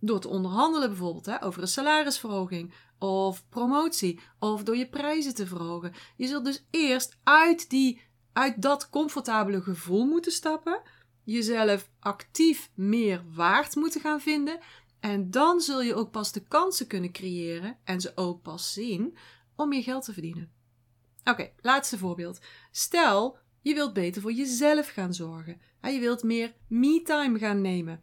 Door 0.00 0.20
te 0.20 0.28
onderhandelen 0.28 0.88
bijvoorbeeld 0.88 1.42
over 1.42 1.62
een 1.62 1.68
salarisverhoging 1.68 2.72
of 2.98 3.48
promotie 3.48 4.20
of 4.38 4.62
door 4.62 4.76
je 4.76 4.88
prijzen 4.88 5.34
te 5.34 5.46
verhogen. 5.46 5.92
Je 6.16 6.26
zult 6.26 6.44
dus 6.44 6.64
eerst 6.70 7.18
uit, 7.22 7.70
die, 7.70 8.00
uit 8.32 8.62
dat 8.62 8.90
comfortabele 8.90 9.62
gevoel 9.62 10.04
moeten 10.04 10.32
stappen, 10.32 10.82
jezelf 11.24 11.90
actief 12.00 12.70
meer 12.74 13.24
waard 13.34 13.74
moeten 13.74 14.00
gaan 14.00 14.20
vinden 14.20 14.58
en 15.00 15.30
dan 15.30 15.60
zul 15.60 15.82
je 15.82 15.94
ook 15.94 16.10
pas 16.10 16.32
de 16.32 16.40
kansen 16.40 16.86
kunnen 16.86 17.12
creëren 17.12 17.78
en 17.84 18.00
ze 18.00 18.12
ook 18.14 18.42
pas 18.42 18.72
zien 18.72 19.16
om 19.56 19.68
meer 19.68 19.82
geld 19.82 20.04
te 20.04 20.12
verdienen. 20.12 20.50
Oké, 21.24 21.50
laatste 21.60 21.98
voorbeeld. 21.98 22.40
Stel, 22.70 23.38
je 23.66 23.74
wilt 23.74 23.92
beter 23.92 24.22
voor 24.22 24.32
jezelf 24.32 24.88
gaan 24.88 25.14
zorgen. 25.14 25.60
En 25.80 25.92
je 25.92 26.00
wilt 26.00 26.22
meer 26.22 26.54
me-time 26.68 27.38
gaan 27.38 27.60
nemen. 27.60 28.02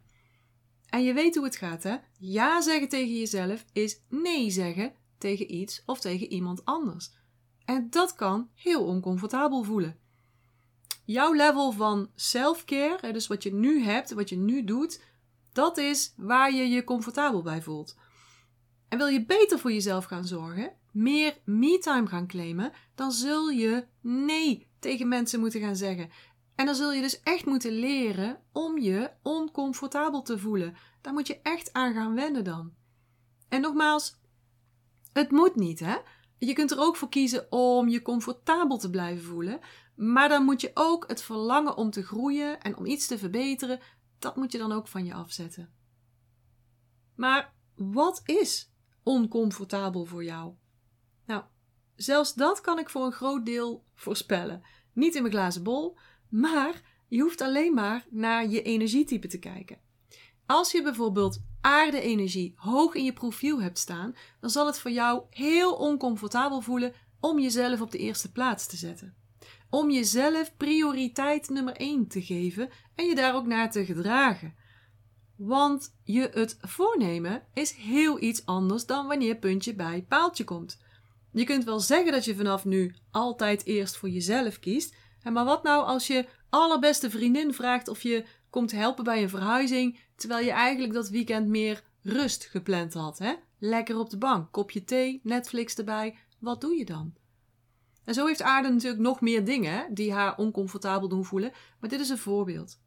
En 0.88 1.02
je 1.02 1.12
weet 1.12 1.34
hoe 1.34 1.44
het 1.44 1.56
gaat, 1.56 1.82
hè? 1.82 1.96
Ja 2.18 2.60
zeggen 2.60 2.88
tegen 2.88 3.18
jezelf 3.18 3.64
is 3.72 4.00
nee 4.08 4.50
zeggen 4.50 4.92
tegen 5.18 5.54
iets 5.54 5.82
of 5.86 6.00
tegen 6.00 6.32
iemand 6.32 6.64
anders. 6.64 7.12
En 7.64 7.90
dat 7.90 8.14
kan 8.14 8.48
heel 8.54 8.84
oncomfortabel 8.84 9.62
voelen. 9.62 9.98
Jouw 11.04 11.32
level 11.32 11.72
van 11.72 12.10
self-care, 12.14 13.12
dus 13.12 13.26
wat 13.26 13.42
je 13.42 13.54
nu 13.54 13.82
hebt, 13.82 14.12
wat 14.12 14.28
je 14.28 14.36
nu 14.36 14.64
doet, 14.64 15.02
dat 15.52 15.78
is 15.78 16.14
waar 16.16 16.54
je 16.54 16.68
je 16.68 16.84
comfortabel 16.84 17.42
bij 17.42 17.62
voelt. 17.62 17.96
En 18.88 18.98
wil 18.98 19.06
je 19.06 19.24
beter 19.24 19.58
voor 19.58 19.72
jezelf 19.72 20.04
gaan 20.04 20.24
zorgen, 20.24 20.72
meer 20.94 21.38
me-time 21.44 22.06
gaan 22.06 22.26
claimen, 22.26 22.72
dan 22.94 23.12
zul 23.12 23.48
je 23.48 23.86
nee 24.00 24.68
tegen 24.78 25.08
mensen 25.08 25.40
moeten 25.40 25.60
gaan 25.60 25.76
zeggen. 25.76 26.10
En 26.54 26.66
dan 26.66 26.74
zul 26.74 26.92
je 26.92 27.00
dus 27.00 27.20
echt 27.20 27.46
moeten 27.46 27.72
leren 27.72 28.40
om 28.52 28.78
je 28.78 29.10
oncomfortabel 29.22 30.22
te 30.22 30.38
voelen. 30.38 30.76
Daar 31.00 31.12
moet 31.12 31.26
je 31.26 31.40
echt 31.42 31.72
aan 31.72 31.94
gaan 31.94 32.14
wennen 32.14 32.44
dan. 32.44 32.72
En 33.48 33.60
nogmaals, 33.60 34.20
het 35.12 35.30
moet 35.30 35.54
niet, 35.54 35.80
hè? 35.80 35.96
Je 36.38 36.52
kunt 36.52 36.70
er 36.70 36.78
ook 36.78 36.96
voor 36.96 37.08
kiezen 37.08 37.52
om 37.52 37.88
je 37.88 38.02
comfortabel 38.02 38.78
te 38.78 38.90
blijven 38.90 39.24
voelen. 39.24 39.60
Maar 39.96 40.28
dan 40.28 40.44
moet 40.44 40.60
je 40.60 40.70
ook 40.74 41.08
het 41.08 41.22
verlangen 41.22 41.76
om 41.76 41.90
te 41.90 42.02
groeien 42.02 42.60
en 42.60 42.76
om 42.76 42.86
iets 42.86 43.06
te 43.06 43.18
verbeteren, 43.18 43.80
dat 44.18 44.36
moet 44.36 44.52
je 44.52 44.58
dan 44.58 44.72
ook 44.72 44.88
van 44.88 45.04
je 45.04 45.14
afzetten. 45.14 45.72
Maar 47.16 47.54
wat 47.74 48.22
is 48.24 48.72
oncomfortabel 49.02 50.04
voor 50.04 50.24
jou? 50.24 50.54
Nou, 51.26 51.42
zelfs 51.96 52.34
dat 52.34 52.60
kan 52.60 52.78
ik 52.78 52.90
voor 52.90 53.04
een 53.04 53.12
groot 53.12 53.46
deel 53.46 53.84
voorspellen. 53.94 54.62
Niet 54.92 55.14
in 55.14 55.22
mijn 55.22 55.34
glazen 55.34 55.62
bol, 55.62 55.96
maar 56.28 56.82
je 57.08 57.20
hoeft 57.20 57.40
alleen 57.40 57.74
maar 57.74 58.06
naar 58.10 58.48
je 58.48 58.62
energietype 58.62 59.26
te 59.26 59.38
kijken. 59.38 59.78
Als 60.46 60.72
je 60.72 60.82
bijvoorbeeld 60.82 61.42
aarde-energie 61.60 62.54
hoog 62.56 62.94
in 62.94 63.04
je 63.04 63.12
profiel 63.12 63.62
hebt 63.62 63.78
staan, 63.78 64.14
dan 64.40 64.50
zal 64.50 64.66
het 64.66 64.78
voor 64.78 64.90
jou 64.90 65.22
heel 65.30 65.74
oncomfortabel 65.74 66.60
voelen 66.60 66.92
om 67.20 67.38
jezelf 67.38 67.80
op 67.80 67.90
de 67.90 67.98
eerste 67.98 68.32
plaats 68.32 68.66
te 68.66 68.76
zetten 68.76 69.16
om 69.74 69.90
jezelf 69.90 70.56
prioriteit 70.56 71.48
nummer 71.48 71.76
1 71.76 72.08
te 72.08 72.22
geven 72.22 72.70
en 72.94 73.06
je 73.06 73.14
daar 73.14 73.34
ook 73.34 73.46
naar 73.46 73.70
te 73.70 73.84
gedragen. 73.84 74.54
Want 75.36 75.96
je 76.04 76.30
het 76.32 76.56
voornemen 76.60 77.42
is 77.54 77.72
heel 77.72 78.22
iets 78.22 78.46
anders 78.46 78.86
dan 78.86 79.06
wanneer 79.06 79.36
puntje 79.36 79.74
bij 79.74 80.04
paaltje 80.08 80.44
komt. 80.44 80.82
Je 81.34 81.44
kunt 81.44 81.64
wel 81.64 81.80
zeggen 81.80 82.12
dat 82.12 82.24
je 82.24 82.36
vanaf 82.36 82.64
nu 82.64 82.94
altijd 83.10 83.64
eerst 83.64 83.96
voor 83.96 84.08
jezelf 84.08 84.58
kiest, 84.58 84.94
maar 85.32 85.44
wat 85.44 85.62
nou 85.62 85.84
als 85.84 86.06
je 86.06 86.26
allerbeste 86.50 87.10
vriendin 87.10 87.54
vraagt 87.54 87.88
of 87.88 88.02
je 88.02 88.24
komt 88.50 88.70
helpen 88.70 89.04
bij 89.04 89.22
een 89.22 89.28
verhuizing, 89.28 89.98
terwijl 90.16 90.44
je 90.44 90.50
eigenlijk 90.50 90.92
dat 90.92 91.08
weekend 91.08 91.48
meer 91.48 91.82
rust 92.02 92.44
gepland 92.44 92.94
had, 92.94 93.18
hè? 93.18 93.34
Lekker 93.58 93.98
op 93.98 94.10
de 94.10 94.18
bank, 94.18 94.52
kopje 94.52 94.84
thee, 94.84 95.20
Netflix 95.22 95.74
erbij. 95.74 96.16
Wat 96.38 96.60
doe 96.60 96.76
je 96.76 96.84
dan? 96.84 97.14
En 98.04 98.14
zo 98.14 98.26
heeft 98.26 98.42
aarde 98.42 98.68
natuurlijk 98.68 99.02
nog 99.02 99.20
meer 99.20 99.44
dingen 99.44 99.94
die 99.94 100.12
haar 100.12 100.36
oncomfortabel 100.36 101.08
doen 101.08 101.24
voelen, 101.24 101.52
maar 101.80 101.90
dit 101.90 102.00
is 102.00 102.08
een 102.08 102.18
voorbeeld. 102.18 102.80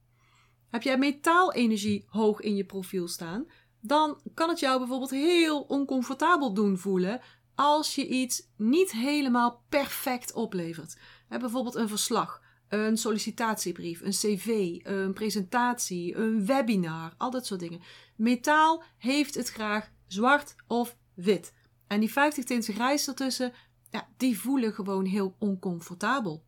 Heb 0.70 0.82
jij 0.82 0.98
metaalenergie 0.98 2.06
hoog 2.08 2.39
in 2.39 2.56
je 2.56 2.66
profiel 2.66 3.08
staan, 3.08 3.46
dan 3.82 4.22
kan 4.34 4.50
het 4.50 4.60
jou 4.60 4.80
bijvoorbeeld 4.80 5.12
heel 5.12 5.62
oncomfortabel 5.62 6.54
doen 6.54 6.77
voelen 6.77 7.22
als 7.58 7.96
je 7.96 8.08
iets 8.08 8.48
niet 8.56 8.92
helemaal 8.92 9.64
perfect 9.70 10.34
oplevert. 10.34 10.98
bijvoorbeeld 11.28 11.76
een 11.76 11.88
verslag, 11.88 12.42
een 12.68 12.98
sollicitatiebrief, 12.98 14.02
een 14.02 14.12
cv, 14.12 14.80
een 14.84 15.14
presentatie, 15.14 16.16
een 16.16 16.46
webinar, 16.46 17.14
al 17.18 17.32
dat 17.32 17.46
soort 17.46 17.60
dingen. 17.60 17.82
Metaal 18.16 18.84
heeft 18.98 19.36
het 19.36 19.50
graag 19.50 19.92
zwart 20.08 20.56
of 20.68 20.98
wit. 21.14 21.54
En 21.88 22.00
die 22.00 22.12
50 22.12 22.44
tinten 22.44 22.74
grijs 22.74 23.08
ertussen, 23.08 23.54
ja, 23.90 24.08
die 24.18 24.40
voelen 24.40 24.74
gewoon 24.74 25.06
heel 25.06 25.36
oncomfortabel. 25.40 26.44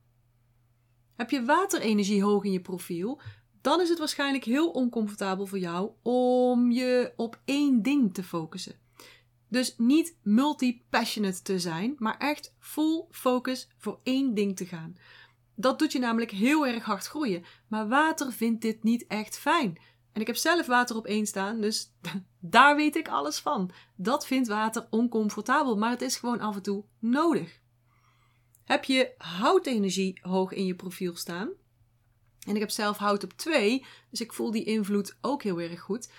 Heb 1.15 1.29
je 1.29 1.45
waterenergie 1.45 2.23
hoog 2.23 2.43
in 2.43 2.51
je 2.51 2.61
profiel, 2.61 3.21
dan 3.61 3.81
is 3.81 3.89
het 3.89 3.99
waarschijnlijk 3.99 4.43
heel 4.43 4.69
oncomfortabel 4.69 5.45
voor 5.45 5.59
jou 5.59 5.91
om 6.01 6.71
je 6.71 7.13
op 7.15 7.41
één 7.45 7.81
ding 7.81 8.13
te 8.13 8.23
focussen. 8.23 8.87
Dus 9.49 9.73
niet 9.77 10.17
multi-passionate 10.23 11.41
te 11.41 11.59
zijn, 11.59 11.95
maar 11.97 12.17
echt 12.17 12.55
full 12.59 13.05
focus 13.11 13.69
voor 13.77 13.99
één 14.03 14.33
ding 14.33 14.55
te 14.55 14.65
gaan. 14.65 14.97
Dat 15.55 15.79
doet 15.79 15.91
je 15.91 15.99
namelijk 15.99 16.31
heel 16.31 16.67
erg 16.67 16.83
hard 16.83 17.05
groeien. 17.05 17.43
Maar 17.67 17.87
water 17.87 18.33
vindt 18.33 18.61
dit 18.61 18.83
niet 18.83 19.07
echt 19.07 19.37
fijn. 19.37 19.77
En 20.11 20.21
ik 20.21 20.27
heb 20.27 20.35
zelf 20.35 20.65
water 20.65 20.95
op 20.95 21.05
één 21.05 21.25
staan, 21.25 21.61
dus 21.61 21.91
daar 22.39 22.75
weet 22.75 22.95
ik 22.95 23.07
alles 23.07 23.39
van. 23.39 23.71
Dat 23.95 24.25
vindt 24.25 24.47
water 24.47 24.87
oncomfortabel, 24.89 25.77
maar 25.77 25.89
het 25.89 26.01
is 26.01 26.17
gewoon 26.17 26.39
af 26.39 26.55
en 26.55 26.61
toe 26.61 26.83
nodig. 26.99 27.59
Heb 28.63 28.83
je 28.83 29.13
houtenergie 29.17 30.19
hoog 30.21 30.51
in 30.51 30.65
je 30.65 30.75
profiel 30.75 31.15
staan? 31.15 31.49
En 32.47 32.53
ik 32.53 32.59
heb 32.59 32.69
zelf 32.69 32.97
hout 32.97 33.23
op 33.23 33.33
2, 33.33 33.85
dus 34.09 34.21
ik 34.21 34.33
voel 34.33 34.51
die 34.51 34.63
invloed 34.63 35.17
ook 35.21 35.43
heel 35.43 35.61
erg 35.61 35.81
goed. 35.81 36.11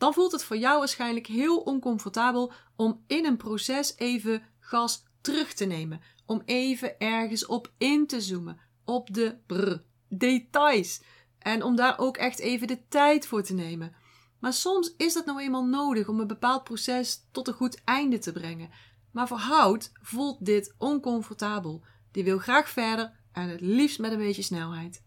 Dan 0.00 0.14
voelt 0.14 0.32
het 0.32 0.44
voor 0.44 0.56
jou 0.56 0.78
waarschijnlijk 0.78 1.26
heel 1.26 1.58
oncomfortabel 1.58 2.52
om 2.76 3.04
in 3.06 3.24
een 3.24 3.36
proces 3.36 3.96
even 3.96 4.42
gas 4.60 5.04
terug 5.20 5.52
te 5.52 5.64
nemen. 5.64 6.00
Om 6.26 6.42
even 6.44 6.98
ergens 6.98 7.46
op 7.46 7.72
in 7.78 8.06
te 8.06 8.20
zoomen. 8.20 8.58
Op 8.84 9.14
de 9.14 9.80
details. 10.08 11.02
En 11.38 11.62
om 11.62 11.76
daar 11.76 11.98
ook 11.98 12.16
echt 12.16 12.38
even 12.38 12.66
de 12.66 12.88
tijd 12.88 13.26
voor 13.26 13.42
te 13.42 13.54
nemen. 13.54 13.94
Maar 14.38 14.52
soms 14.52 14.94
is 14.96 15.12
dat 15.12 15.26
nou 15.26 15.40
eenmaal 15.40 15.64
nodig 15.64 16.08
om 16.08 16.20
een 16.20 16.26
bepaald 16.26 16.64
proces 16.64 17.26
tot 17.30 17.48
een 17.48 17.54
goed 17.54 17.84
einde 17.84 18.18
te 18.18 18.32
brengen. 18.32 18.70
Maar 19.10 19.28
voor 19.28 19.38
hout 19.38 19.92
voelt 20.02 20.44
dit 20.44 20.74
oncomfortabel. 20.78 21.82
Die 22.10 22.24
wil 22.24 22.38
graag 22.38 22.68
verder 22.68 23.12
en 23.32 23.48
het 23.48 23.60
liefst 23.60 23.98
met 23.98 24.12
een 24.12 24.18
beetje 24.18 24.42
snelheid. 24.42 25.04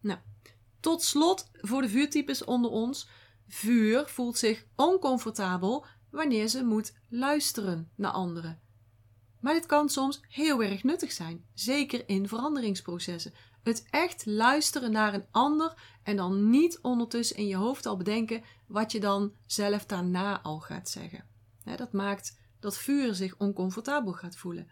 Nou, 0.00 0.18
tot 0.80 1.02
slot 1.02 1.50
voor 1.52 1.82
de 1.82 1.88
vuurtypes 1.88 2.44
onder 2.44 2.70
ons. 2.70 3.08
Vuur 3.54 4.08
voelt 4.08 4.38
zich 4.38 4.66
oncomfortabel 4.76 5.86
wanneer 6.10 6.48
ze 6.48 6.64
moet 6.64 6.94
luisteren 7.08 7.90
naar 7.94 8.10
anderen. 8.10 8.60
Maar 9.40 9.52
dit 9.52 9.66
kan 9.66 9.88
soms 9.88 10.20
heel 10.28 10.62
erg 10.62 10.82
nuttig 10.82 11.12
zijn, 11.12 11.44
zeker 11.52 12.08
in 12.08 12.28
veranderingsprocessen. 12.28 13.32
Het 13.62 13.84
echt 13.90 14.26
luisteren 14.26 14.92
naar 14.92 15.14
een 15.14 15.26
ander 15.30 15.74
en 16.02 16.16
dan 16.16 16.50
niet 16.50 16.78
ondertussen 16.82 17.36
in 17.36 17.46
je 17.46 17.56
hoofd 17.56 17.86
al 17.86 17.96
bedenken 17.96 18.42
wat 18.66 18.92
je 18.92 19.00
dan 19.00 19.32
zelf 19.46 19.86
daarna 19.86 20.40
al 20.42 20.60
gaat 20.60 20.88
zeggen. 20.88 21.24
dat 21.76 21.92
maakt 21.92 22.38
dat 22.60 22.78
vuur 22.78 23.14
zich 23.14 23.34
oncomfortabel 23.38 24.12
gaat 24.12 24.36
voelen. 24.36 24.68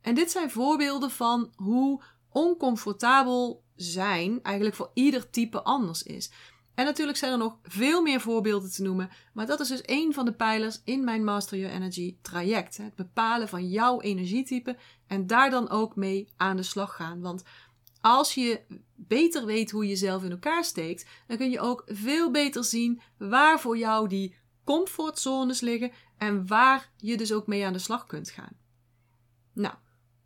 En 0.00 0.14
dit 0.14 0.30
zijn 0.30 0.50
voorbeelden 0.50 1.10
van 1.10 1.52
hoe 1.56 2.02
oncomfortabel 2.28 3.64
zijn 3.74 4.42
eigenlijk 4.42 4.76
voor 4.76 4.90
ieder 4.94 5.30
type 5.30 5.62
anders 5.62 6.02
is. 6.02 6.30
En 6.74 6.84
natuurlijk 6.84 7.18
zijn 7.18 7.32
er 7.32 7.38
nog 7.38 7.58
veel 7.62 8.02
meer 8.02 8.20
voorbeelden 8.20 8.70
te 8.70 8.82
noemen, 8.82 9.10
maar 9.32 9.46
dat 9.46 9.60
is 9.60 9.68
dus 9.68 9.82
een 9.84 10.12
van 10.12 10.24
de 10.24 10.32
pijlers 10.32 10.80
in 10.84 11.04
mijn 11.04 11.24
Master 11.24 11.58
Your 11.58 11.74
Energy 11.74 12.16
traject. 12.22 12.76
Het 12.76 12.94
bepalen 12.94 13.48
van 13.48 13.68
jouw 13.68 14.00
energietype 14.00 14.76
en 15.06 15.26
daar 15.26 15.50
dan 15.50 15.70
ook 15.70 15.96
mee 15.96 16.28
aan 16.36 16.56
de 16.56 16.62
slag 16.62 16.96
gaan. 16.96 17.20
Want 17.20 17.42
als 18.00 18.34
je 18.34 18.60
beter 18.94 19.46
weet 19.46 19.70
hoe 19.70 19.88
je 19.88 19.96
zelf 19.96 20.24
in 20.24 20.30
elkaar 20.30 20.64
steekt, 20.64 21.06
dan 21.26 21.36
kun 21.36 21.50
je 21.50 21.60
ook 21.60 21.82
veel 21.86 22.30
beter 22.30 22.64
zien 22.64 23.00
waar 23.18 23.60
voor 23.60 23.78
jou 23.78 24.08
die 24.08 24.36
comfortzones 24.64 25.60
liggen 25.60 25.92
en 26.18 26.46
waar 26.46 26.90
je 26.96 27.16
dus 27.16 27.32
ook 27.32 27.46
mee 27.46 27.66
aan 27.66 27.72
de 27.72 27.78
slag 27.78 28.06
kunt 28.06 28.30
gaan. 28.30 28.56
Nou, 29.52 29.74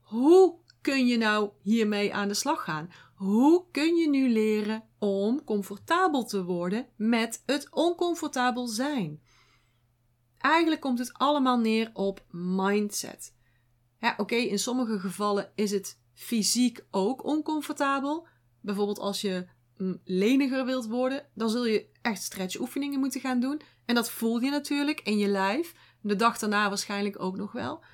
hoe 0.01 0.59
kun 0.81 1.07
je 1.07 1.17
nou 1.17 1.51
hiermee 1.63 2.15
aan 2.15 2.29
de 2.29 2.35
slag 2.35 2.65
gaan? 2.65 2.91
Hoe 3.15 3.65
kun 3.71 3.97
je 3.97 4.09
nu 4.09 4.29
leren 4.29 4.88
om 4.99 5.45
comfortabel 5.45 6.25
te 6.25 6.45
worden 6.45 6.87
met 6.97 7.43
het 7.47 7.69
oncomfortabel 7.71 8.67
zijn? 8.67 9.21
Eigenlijk 10.39 10.81
komt 10.81 10.99
het 10.99 11.13
allemaal 11.13 11.59
neer 11.59 11.91
op 11.93 12.25
mindset. 12.31 13.35
Oké, 14.17 14.35
in 14.35 14.59
sommige 14.59 14.99
gevallen 14.99 15.53
is 15.55 15.71
het 15.71 16.01
fysiek 16.15 16.87
ook 16.91 17.25
oncomfortabel. 17.25 18.27
Bijvoorbeeld 18.61 18.99
als 18.99 19.21
je 19.21 19.47
mm, 19.77 20.01
leniger 20.05 20.65
wilt 20.65 20.87
worden, 20.87 21.27
dan 21.35 21.51
zul 21.51 21.67
je 21.67 21.87
echt 22.03 22.23
stretchoefeningen 22.23 23.01
moeten 23.01 23.21
gaan 23.21 23.41
doen. 23.41 23.61
En 23.85 23.95
dat 23.95 24.11
voel 24.11 24.39
je 24.39 24.51
natuurlijk 24.51 25.01
in 25.01 25.19
je 25.19 25.29
lijf. 25.29 25.75
De 26.01 26.17
dag 26.17 26.39
daarna 26.39 26.69
waarschijnlijk 26.69 27.21
ook 27.21 27.37
nog 27.37 27.53
wel. 27.53 27.85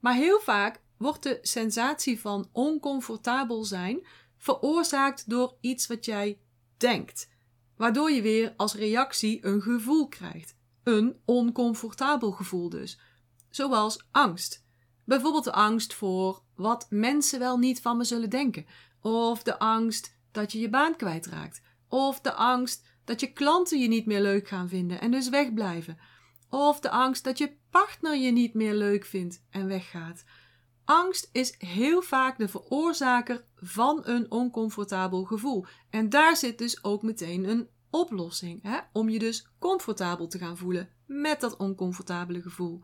Maar 0.00 0.14
heel 0.14 0.40
vaak 0.40 0.80
wordt 0.96 1.22
de 1.22 1.38
sensatie 1.42 2.20
van 2.20 2.48
oncomfortabel 2.52 3.64
zijn 3.64 4.06
veroorzaakt 4.40 5.30
door 5.30 5.56
iets 5.60 5.86
wat 5.86 6.04
jij 6.04 6.38
denkt, 6.76 7.30
waardoor 7.76 8.10
je 8.10 8.22
weer 8.22 8.54
als 8.56 8.74
reactie 8.74 9.46
een 9.46 9.62
gevoel 9.62 10.08
krijgt. 10.08 10.56
Een 10.84 11.20
oncomfortabel 11.24 12.30
gevoel 12.30 12.68
dus. 12.68 13.00
Zoals 13.50 14.06
angst. 14.10 14.64
Bijvoorbeeld 15.04 15.44
de 15.44 15.52
angst 15.52 15.94
voor 15.94 16.42
wat 16.54 16.86
mensen 16.90 17.38
wel 17.38 17.58
niet 17.58 17.80
van 17.80 17.96
me 17.96 18.04
zullen 18.04 18.30
denken. 18.30 18.66
Of 19.00 19.42
de 19.42 19.58
angst 19.58 20.16
dat 20.32 20.52
je 20.52 20.58
je 20.58 20.68
baan 20.68 20.96
kwijtraakt. 20.96 21.62
Of 21.88 22.20
de 22.20 22.32
angst 22.32 22.86
dat 23.04 23.20
je 23.20 23.32
klanten 23.32 23.80
je 23.80 23.88
niet 23.88 24.06
meer 24.06 24.20
leuk 24.20 24.48
gaan 24.48 24.68
vinden 24.68 25.00
en 25.00 25.10
dus 25.10 25.28
wegblijven. 25.28 25.98
Of 26.48 26.80
de 26.80 26.90
angst 26.90 27.24
dat 27.24 27.38
je 27.38 27.56
partner 27.70 28.16
je 28.16 28.30
niet 28.30 28.54
meer 28.54 28.74
leuk 28.74 29.04
vindt 29.04 29.42
en 29.50 29.66
weggaat. 29.66 30.24
Angst 30.90 31.28
is 31.32 31.54
heel 31.58 32.02
vaak 32.02 32.38
de 32.38 32.48
veroorzaker 32.48 33.44
van 33.56 34.00
een 34.04 34.30
oncomfortabel 34.30 35.24
gevoel. 35.24 35.64
En 35.90 36.08
daar 36.08 36.36
zit 36.36 36.58
dus 36.58 36.84
ook 36.84 37.02
meteen 37.02 37.44
een 37.44 37.68
oplossing, 37.90 38.62
hè? 38.62 38.78
om 38.92 39.08
je 39.08 39.18
dus 39.18 39.46
comfortabel 39.58 40.26
te 40.26 40.38
gaan 40.38 40.56
voelen 40.56 40.88
met 41.06 41.40
dat 41.40 41.56
oncomfortabele 41.56 42.42
gevoel. 42.42 42.80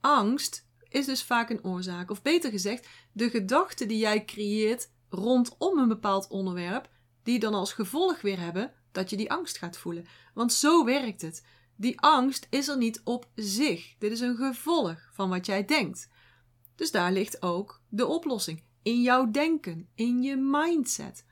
Angst 0.00 0.68
is 0.88 1.06
dus 1.06 1.22
vaak 1.22 1.50
een 1.50 1.64
oorzaak, 1.64 2.10
of 2.10 2.22
beter 2.22 2.50
gezegd, 2.50 2.88
de 3.12 3.30
gedachten 3.30 3.88
die 3.88 3.98
jij 3.98 4.24
creëert 4.24 4.90
rondom 5.08 5.78
een 5.78 5.88
bepaald 5.88 6.28
onderwerp, 6.28 6.88
die 7.22 7.38
dan 7.38 7.54
als 7.54 7.72
gevolg 7.72 8.20
weer 8.20 8.40
hebben 8.40 8.72
dat 8.92 9.10
je 9.10 9.16
die 9.16 9.30
angst 9.30 9.58
gaat 9.58 9.78
voelen. 9.78 10.06
Want 10.34 10.52
zo 10.52 10.84
werkt 10.84 11.22
het. 11.22 11.46
Die 11.76 12.00
angst 12.00 12.46
is 12.50 12.68
er 12.68 12.76
niet 12.76 13.00
op 13.04 13.28
zich. 13.34 13.94
Dit 13.98 14.12
is 14.12 14.20
een 14.20 14.36
gevolg 14.36 15.10
van 15.12 15.28
wat 15.28 15.46
jij 15.46 15.64
denkt. 15.64 16.08
Dus 16.82 16.90
daar 16.90 17.12
ligt 17.12 17.42
ook 17.42 17.80
de 17.88 18.06
oplossing. 18.06 18.62
In 18.82 19.02
jouw 19.02 19.30
denken, 19.30 19.88
in 19.94 20.22
je 20.22 20.36
mindset. 20.36 21.24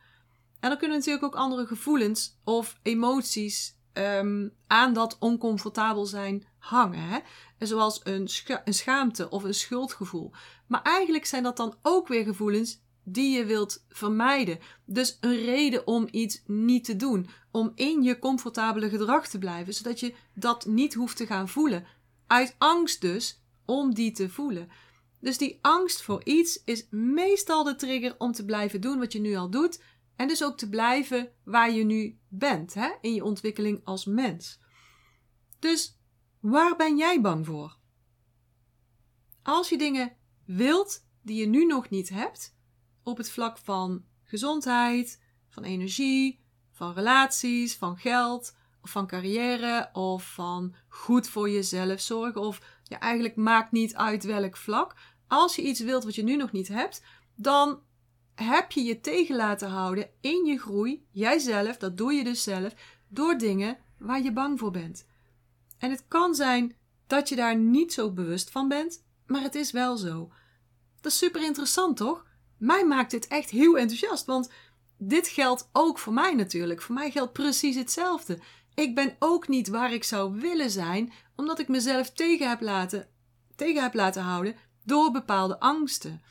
En 0.61 0.69
dan 0.69 0.79
kunnen 0.79 0.97
natuurlijk 0.97 1.25
ook 1.25 1.35
andere 1.35 1.67
gevoelens 1.67 2.39
of 2.45 2.79
emoties 2.83 3.77
ehm, 3.93 4.49
aan 4.67 4.93
dat 4.93 5.17
oncomfortabel 5.19 6.07
zijn 6.07 6.45
hangen. 6.59 7.01
Hè? 7.01 7.19
Zoals 7.59 8.01
een, 8.03 8.29
een 8.65 8.75
schaamte 8.75 9.29
of 9.29 9.43
een 9.43 9.55
schuldgevoel. 9.55 10.31
Maar 10.67 10.83
eigenlijk 10.83 11.25
zijn 11.27 11.43
dat 11.43 11.57
dan 11.57 11.75
ook 11.83 12.09
weer 12.09 12.25
gevoelens 12.25 12.81
die 13.05 13.37
je 13.37 13.45
wilt 13.45 13.85
vermijden. 13.89 14.59
Dus 14.85 15.19
een 15.21 15.37
reden 15.37 15.87
om 15.87 16.09
iets 16.11 16.43
niet 16.47 16.85
te 16.85 16.97
doen. 16.97 17.29
Om 17.51 17.73
in 17.75 18.03
je 18.03 18.19
comfortabele 18.19 18.89
gedrag 18.89 19.29
te 19.29 19.39
blijven, 19.39 19.75
zodat 19.75 20.01
je 20.01 20.15
dat 20.35 20.67
niet 20.67 20.95
hoeft 20.95 21.17
te 21.17 21.27
gaan 21.27 21.49
voelen. 21.49 21.87
Uit 22.27 22.55
angst 22.59 23.01
dus 23.01 23.43
om 23.65 23.95
die 23.95 24.13
te 24.13 24.29
voelen. 24.29 24.69
Dus 25.21 25.39
die 25.39 25.59
angst 25.61 26.03
voor 26.03 26.25
iets 26.25 26.65
is 26.65 26.87
meestal 26.91 27.65
de 27.65 27.75
trigger 27.75 28.15
om 28.19 28.33
te 28.33 28.45
blijven 28.45 28.81
doen 28.81 28.99
wat 28.99 29.13
je 29.13 29.21
nu 29.21 29.35
al 29.35 29.51
doet. 29.51 29.83
En 30.17 30.29
dus 30.29 30.45
ook 30.45 30.57
te 30.57 30.69
blijven 30.69 31.33
waar 31.45 31.71
je 31.71 31.85
nu 31.85 32.19
bent, 32.29 32.75
hè? 32.75 32.91
in 33.01 33.15
je 33.15 33.25
ontwikkeling 33.25 33.81
als 33.85 34.05
mens. 34.05 34.61
Dus 35.59 35.99
waar 36.41 36.77
ben 36.77 36.97
jij 36.97 37.21
bang 37.21 37.47
voor? 37.47 37.79
Als 39.43 39.69
je 39.69 39.79
dingen 39.79 40.17
wilt 40.45 41.07
die 41.23 41.41
je 41.41 41.47
nu 41.47 41.67
nog 41.67 41.91
niet 41.91 42.09
hebt, 42.09 42.57
op 43.03 43.17
het 43.17 43.31
vlak 43.31 43.59
van 43.59 44.05
gezondheid, 44.25 45.23
van 45.49 45.65
energie, 45.65 46.45
van 46.73 46.93
relaties, 46.93 47.77
van 47.77 47.97
geld, 47.97 48.57
of 48.83 48.91
van 48.91 49.07
carrière, 49.07 49.91
of 49.93 50.33
van 50.33 50.75
goed 50.89 51.29
voor 51.29 51.51
jezelf 51.51 52.01
zorgen, 52.01 52.41
of 52.41 52.79
ja, 52.85 52.99
eigenlijk 52.99 53.37
maakt 53.37 53.73
niet 53.73 53.95
uit 53.95 54.25
welk 54.25 54.57
vlak 54.57 54.95
als 55.31 55.57
je 55.57 55.63
iets 55.63 55.81
wilt 55.81 56.05
wat 56.05 56.15
je 56.15 56.23
nu 56.23 56.37
nog 56.37 56.53
niet 56.53 56.69
hebt, 56.69 57.03
dan 57.35 57.81
heb 58.35 58.73
je 58.73 58.83
je 58.83 59.01
tegen 59.01 59.37
laten 59.37 59.69
houden 59.69 60.11
in 60.21 60.45
je 60.45 60.59
groei, 60.59 61.07
jijzelf, 61.11 61.77
dat 61.77 61.97
doe 61.97 62.13
je 62.13 62.25
dus 62.25 62.43
zelf, 62.43 62.75
door 63.09 63.39
dingen 63.39 63.79
waar 63.99 64.23
je 64.23 64.33
bang 64.33 64.59
voor 64.59 64.71
bent. 64.71 65.07
En 65.79 65.91
het 65.91 66.05
kan 66.09 66.35
zijn 66.35 66.77
dat 67.07 67.29
je 67.29 67.37
daar 67.37 67.57
niet 67.57 67.93
zo 67.93 68.13
bewust 68.13 68.51
van 68.51 68.69
bent, 68.69 69.05
maar 69.27 69.43
het 69.43 69.55
is 69.55 69.71
wel 69.71 69.97
zo. 69.97 70.33
Dat 71.01 71.13
is 71.13 71.19
super 71.19 71.43
interessant, 71.43 71.97
toch? 71.97 72.27
Mij 72.59 72.87
maakt 72.87 73.11
dit 73.11 73.27
echt 73.27 73.51
heel 73.51 73.79
enthousiast, 73.79 74.27
want 74.27 74.51
dit 74.99 75.29
geldt 75.29 75.69
ook 75.73 75.99
voor 75.99 76.13
mij 76.13 76.35
natuurlijk. 76.35 76.83
Voor 76.83 76.95
mij 76.95 77.11
geldt 77.11 77.33
precies 77.33 77.77
hetzelfde. 77.77 78.39
Ik 78.75 78.95
ben 78.95 79.17
ook 79.19 79.49
niet 79.49 79.69
waar 79.69 79.93
ik 79.93 80.05
zou 80.05 80.41
willen 80.41 80.71
zijn, 80.71 81.13
omdat 81.37 81.59
ik 81.59 81.69
mezelf 81.69 82.11
tegen 82.11 82.49
heb 82.49 82.61
laten, 82.61 83.09
tegen 83.57 83.83
heb 83.83 83.95
laten 83.95 84.23
houden 84.23 84.57
door 84.91 85.11
bepaalde 85.11 85.61
angsten. 85.61 86.23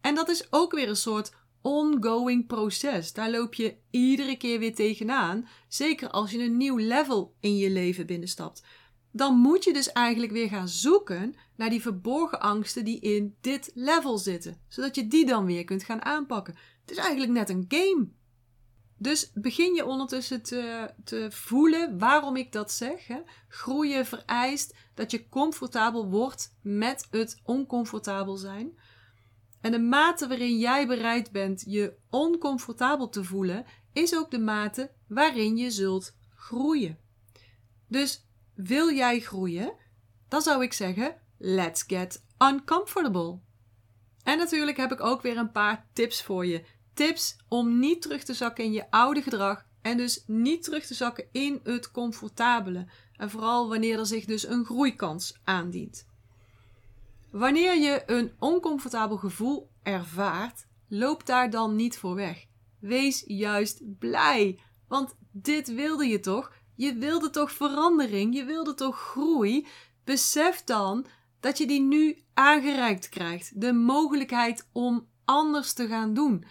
En 0.00 0.14
dat 0.14 0.28
is 0.28 0.52
ook 0.52 0.72
weer 0.72 0.88
een 0.88 0.96
soort 0.96 1.32
ongoing 1.60 2.46
proces. 2.46 3.12
Daar 3.12 3.30
loop 3.30 3.54
je 3.54 3.76
iedere 3.90 4.36
keer 4.36 4.58
weer 4.58 4.74
tegenaan. 4.74 5.48
Zeker 5.68 6.10
als 6.10 6.30
je 6.30 6.38
een 6.38 6.56
nieuw 6.56 6.76
level 6.76 7.34
in 7.40 7.56
je 7.56 7.70
leven 7.70 8.06
binnenstapt. 8.06 8.62
Dan 9.12 9.34
moet 9.34 9.64
je 9.64 9.72
dus 9.72 9.92
eigenlijk 9.92 10.32
weer 10.32 10.48
gaan 10.48 10.68
zoeken 10.68 11.34
naar 11.56 11.70
die 11.70 11.82
verborgen 11.82 12.40
angsten 12.40 12.84
die 12.84 13.00
in 13.00 13.36
dit 13.40 13.70
level 13.74 14.18
zitten. 14.18 14.60
Zodat 14.68 14.94
je 14.94 15.06
die 15.06 15.26
dan 15.26 15.46
weer 15.46 15.64
kunt 15.64 15.84
gaan 15.84 16.04
aanpakken. 16.04 16.54
Het 16.80 16.90
is 16.90 16.96
eigenlijk 16.96 17.32
net 17.32 17.48
een 17.48 17.64
game. 17.68 18.08
Dus 19.02 19.30
begin 19.34 19.74
je 19.74 19.86
ondertussen 19.86 20.42
te, 20.42 20.90
te 21.04 21.26
voelen 21.30 21.98
waarom 21.98 22.36
ik 22.36 22.52
dat 22.52 22.72
zeg. 22.72 23.06
Hè? 23.06 23.20
Groeien 23.48 24.06
vereist 24.06 24.74
dat 24.94 25.10
je 25.10 25.28
comfortabel 25.28 26.08
wordt 26.08 26.56
met 26.60 27.06
het 27.10 27.40
oncomfortabel 27.44 28.36
zijn. 28.36 28.78
En 29.60 29.72
de 29.72 29.78
mate 29.78 30.28
waarin 30.28 30.58
jij 30.58 30.86
bereid 30.86 31.30
bent 31.30 31.64
je 31.66 31.96
oncomfortabel 32.10 33.08
te 33.08 33.24
voelen, 33.24 33.64
is 33.92 34.16
ook 34.16 34.30
de 34.30 34.38
mate 34.38 34.90
waarin 35.08 35.56
je 35.56 35.70
zult 35.70 36.16
groeien. 36.34 36.98
Dus 37.88 38.26
wil 38.54 38.90
jij 38.90 39.20
groeien, 39.20 39.72
dan 40.28 40.42
zou 40.42 40.62
ik 40.62 40.72
zeggen: 40.72 41.16
let's 41.38 41.82
get 41.86 42.24
uncomfortable. 42.38 43.38
En 44.22 44.38
natuurlijk 44.38 44.76
heb 44.76 44.92
ik 44.92 45.00
ook 45.00 45.22
weer 45.22 45.36
een 45.36 45.52
paar 45.52 45.88
tips 45.92 46.22
voor 46.22 46.46
je 46.46 46.64
Tips 46.94 47.36
om 47.48 47.78
niet 47.78 48.02
terug 48.02 48.22
te 48.22 48.34
zakken 48.34 48.64
in 48.64 48.72
je 48.72 48.90
oude 48.90 49.22
gedrag 49.22 49.64
en 49.82 49.96
dus 49.96 50.22
niet 50.26 50.62
terug 50.62 50.86
te 50.86 50.94
zakken 50.94 51.24
in 51.32 51.60
het 51.62 51.90
comfortabele. 51.90 52.86
En 53.16 53.30
vooral 53.30 53.68
wanneer 53.68 53.98
er 53.98 54.06
zich 54.06 54.24
dus 54.24 54.46
een 54.46 54.64
groeikans 54.64 55.38
aandient. 55.44 56.06
Wanneer 57.30 57.76
je 57.76 58.02
een 58.06 58.32
oncomfortabel 58.38 59.16
gevoel 59.16 59.70
ervaart, 59.82 60.66
loop 60.88 61.26
daar 61.26 61.50
dan 61.50 61.76
niet 61.76 61.98
voor 61.98 62.14
weg. 62.14 62.46
Wees 62.78 63.22
juist 63.26 63.98
blij, 63.98 64.58
want 64.88 65.14
dit 65.30 65.74
wilde 65.74 66.06
je 66.06 66.20
toch? 66.20 66.52
Je 66.74 66.94
wilde 66.94 67.30
toch 67.30 67.52
verandering? 67.52 68.34
Je 68.34 68.44
wilde 68.44 68.74
toch 68.74 68.98
groei? 68.98 69.66
Besef 70.04 70.64
dan 70.64 71.06
dat 71.40 71.58
je 71.58 71.66
die 71.66 71.80
nu 71.80 72.22
aangereikt 72.34 73.08
krijgt. 73.08 73.60
De 73.60 73.72
mogelijkheid 73.72 74.68
om 74.72 75.06
anders 75.24 75.72
te 75.72 75.86
gaan 75.86 76.14
doen. 76.14 76.44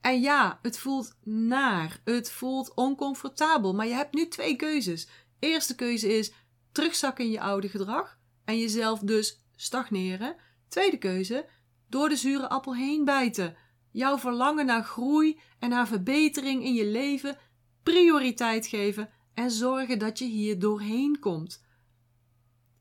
En 0.00 0.20
ja, 0.20 0.58
het 0.62 0.78
voelt 0.78 1.14
naar, 1.24 2.00
het 2.04 2.30
voelt 2.30 2.74
oncomfortabel, 2.74 3.74
maar 3.74 3.86
je 3.86 3.94
hebt 3.94 4.14
nu 4.14 4.28
twee 4.28 4.56
keuzes. 4.56 5.08
Eerste 5.38 5.74
keuze 5.74 6.18
is 6.18 6.32
terugzakken 6.72 7.24
in 7.24 7.30
je 7.30 7.40
oude 7.40 7.68
gedrag 7.68 8.18
en 8.44 8.58
jezelf 8.58 8.98
dus 8.98 9.42
stagneren. 9.56 10.36
Tweede 10.68 10.98
keuze, 10.98 11.48
door 11.88 12.08
de 12.08 12.16
zure 12.16 12.48
appel 12.48 12.76
heen 12.76 13.04
bijten. 13.04 13.56
Jouw 13.90 14.18
verlangen 14.18 14.66
naar 14.66 14.84
groei 14.84 15.40
en 15.58 15.68
naar 15.68 15.86
verbetering 15.86 16.64
in 16.64 16.74
je 16.74 16.86
leven 16.86 17.38
prioriteit 17.82 18.66
geven 18.66 19.10
en 19.34 19.50
zorgen 19.50 19.98
dat 19.98 20.18
je 20.18 20.24
hier 20.24 20.58
doorheen 20.58 21.18
komt. 21.18 21.62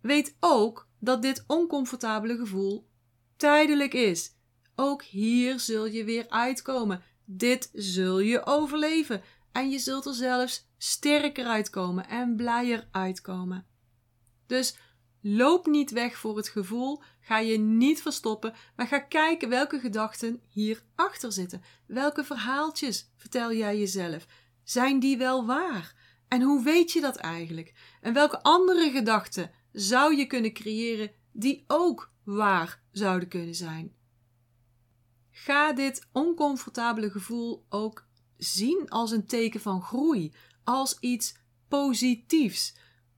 Weet 0.01 0.36
ook 0.39 0.88
dat 0.99 1.21
dit 1.21 1.43
oncomfortabele 1.47 2.38
gevoel 2.38 2.88
tijdelijk 3.38 3.93
is. 3.93 4.36
Ook 4.75 5.03
hier 5.03 5.60
zul 5.60 5.86
je 5.86 6.03
weer 6.03 6.29
uitkomen. 6.29 7.03
Dit 7.31 7.69
zul 7.73 8.19
je 8.19 8.45
overleven. 8.45 9.21
En 9.51 9.69
je 9.69 9.79
zult 9.79 10.05
er 10.05 10.13
zelfs 10.13 10.67
sterker 10.77 11.45
uitkomen 11.45 12.07
en 12.07 12.35
blijer 12.35 12.87
uitkomen. 12.91 13.65
Dus 14.47 14.77
loop 15.21 15.65
niet 15.65 15.91
weg 15.91 16.17
voor 16.17 16.37
het 16.37 16.47
gevoel, 16.47 17.01
ga 17.21 17.39
je 17.39 17.57
niet 17.57 18.01
verstoppen, 18.01 18.53
maar 18.75 18.87
ga 18.87 18.99
kijken 18.99 19.49
welke 19.49 19.79
gedachten 19.79 20.41
hierachter 20.47 21.31
zitten. 21.31 21.61
Welke 21.85 22.23
verhaaltjes 22.23 23.11
vertel 23.15 23.53
jij 23.53 23.79
jezelf? 23.79 24.25
Zijn 24.63 24.99
die 24.99 25.17
wel 25.17 25.45
waar? 25.45 25.95
En 26.27 26.41
hoe 26.41 26.63
weet 26.63 26.91
je 26.91 27.01
dat 27.01 27.15
eigenlijk? 27.15 27.73
En 28.01 28.13
welke 28.13 28.41
andere 28.41 28.91
gedachten 28.91 29.51
zou 29.71 30.15
je 30.15 30.25
kunnen 30.25 30.53
creëren 30.53 31.11
die 31.31 31.63
ook 31.67 32.11
waar 32.23 32.81
zouden 32.91 33.27
kunnen 33.27 33.55
zijn? 33.55 33.97
Ga 35.43 35.73
dit 35.73 36.08
oncomfortabele 36.12 37.10
gevoel 37.12 37.65
ook 37.69 38.08
zien 38.38 38.89
als 38.89 39.12
een 39.12 39.25
teken 39.25 39.60
van 39.60 39.82
groei, 39.82 40.34
als 40.63 40.99
iets 40.99 41.36
positiefs. 41.67 42.75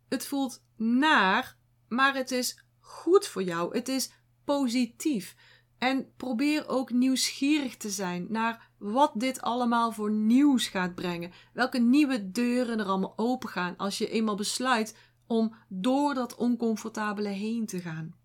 Het 0.10 0.26
voelt 0.26 0.64
naar, 0.76 1.58
maar 1.88 2.16
het 2.16 2.32
is 2.32 2.64
goed 2.80 3.28
voor 3.28 3.44
jou. 3.44 3.76
Het 3.76 3.88
is 3.88 4.12
positief. 4.44 5.36
En 5.78 6.14
probeer 6.18 6.68
ook 6.68 6.92
nieuwsgierig 6.92 7.78
te 7.78 7.90
zijn 7.90 8.26
naar 8.30 8.70
wat 8.78 9.12
dit 9.16 9.42
allemaal 9.42 9.92
voor 9.92 10.12
nieuws 10.12 10.68
gaat 10.68 10.96
brengen. 10.96 11.32
Welke 11.54 11.80
nieuwe 11.80 12.32
deuren 12.32 12.80
er 12.80 12.86
allemaal 12.86 13.18
open 13.18 13.50
gaan 13.50 13.78
als 13.78 13.98
je 13.98 14.10
eenmaal 14.10 14.36
besluit 14.36 14.98
om 15.28 15.56
door 15.68 16.14
dat 16.14 16.36
oncomfortabele 16.36 17.30
heen 17.30 17.66
te 17.66 17.80
gaan. 17.80 18.16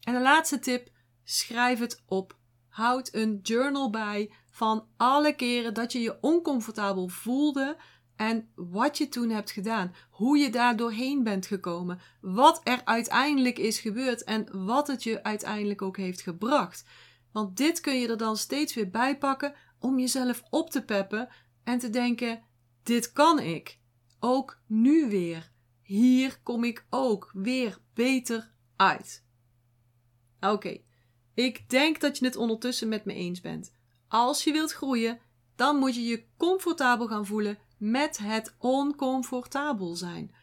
En 0.00 0.14
de 0.14 0.20
laatste 0.20 0.58
tip: 0.58 0.90
schrijf 1.24 1.78
het 1.78 2.02
op. 2.06 2.38
Houd 2.70 3.14
een 3.14 3.38
journal 3.42 3.90
bij 3.90 4.32
van 4.50 4.86
alle 4.96 5.34
keren 5.34 5.74
dat 5.74 5.92
je 5.92 6.00
je 6.00 6.18
oncomfortabel 6.20 7.08
voelde 7.08 7.76
en 8.16 8.48
wat 8.54 8.98
je 8.98 9.08
toen 9.08 9.30
hebt 9.30 9.50
gedaan. 9.50 9.94
Hoe 10.10 10.38
je 10.38 10.50
daar 10.50 10.76
doorheen 10.76 11.22
bent 11.22 11.46
gekomen. 11.46 12.00
Wat 12.20 12.60
er 12.64 12.84
uiteindelijk 12.84 13.58
is 13.58 13.80
gebeurd 13.80 14.24
en 14.24 14.64
wat 14.64 14.86
het 14.86 15.02
je 15.02 15.22
uiteindelijk 15.22 15.82
ook 15.82 15.96
heeft 15.96 16.20
gebracht. 16.20 16.84
Want 17.32 17.56
dit 17.56 17.80
kun 17.80 18.00
je 18.00 18.08
er 18.08 18.16
dan 18.16 18.36
steeds 18.36 18.74
weer 18.74 18.90
bij 18.90 19.18
pakken 19.18 19.54
om 19.78 19.98
jezelf 19.98 20.42
op 20.50 20.70
te 20.70 20.84
peppen 20.84 21.28
en 21.64 21.78
te 21.78 21.90
denken: 21.90 22.42
dit 22.82 23.12
kan 23.12 23.38
ik. 23.38 23.78
Ook 24.20 24.60
nu 24.66 25.08
weer. 25.08 25.52
Hier 25.82 26.40
kom 26.42 26.64
ik 26.64 26.86
ook 26.90 27.30
weer 27.32 27.78
beter 27.94 28.52
uit. 28.76 29.24
Oké, 30.40 30.80
ik 31.34 31.68
denk 31.68 32.00
dat 32.00 32.18
je 32.18 32.24
het 32.24 32.36
ondertussen 32.36 32.88
met 32.88 33.04
me 33.04 33.14
eens 33.14 33.40
bent. 33.40 33.72
Als 34.08 34.44
je 34.44 34.52
wilt 34.52 34.72
groeien, 34.72 35.20
dan 35.56 35.76
moet 35.76 35.94
je 35.94 36.04
je 36.04 36.24
comfortabel 36.36 37.06
gaan 37.06 37.26
voelen 37.26 37.58
met 37.78 38.18
het 38.18 38.54
oncomfortabel 38.58 39.94
zijn. 39.94 40.34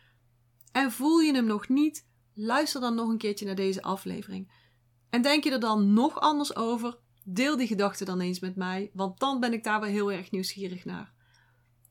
En 0.71 0.91
voel 0.91 1.19
je 1.19 1.33
hem 1.33 1.45
nog 1.45 1.69
niet? 1.69 2.07
Luister 2.33 2.81
dan 2.81 2.95
nog 2.95 3.09
een 3.09 3.17
keertje 3.17 3.45
naar 3.45 3.55
deze 3.55 3.81
aflevering. 3.81 4.51
En 5.09 5.21
denk 5.21 5.43
je 5.43 5.51
er 5.51 5.59
dan 5.59 5.93
nog 5.93 6.19
anders 6.19 6.55
over? 6.55 6.97
Deel 7.23 7.57
die 7.57 7.67
gedachten 7.67 8.05
dan 8.05 8.19
eens 8.19 8.39
met 8.39 8.55
mij, 8.55 8.91
want 8.93 9.19
dan 9.19 9.39
ben 9.39 9.53
ik 9.53 9.63
daar 9.63 9.79
wel 9.79 9.89
heel 9.89 10.11
erg 10.11 10.31
nieuwsgierig 10.31 10.85
naar. 10.85 11.13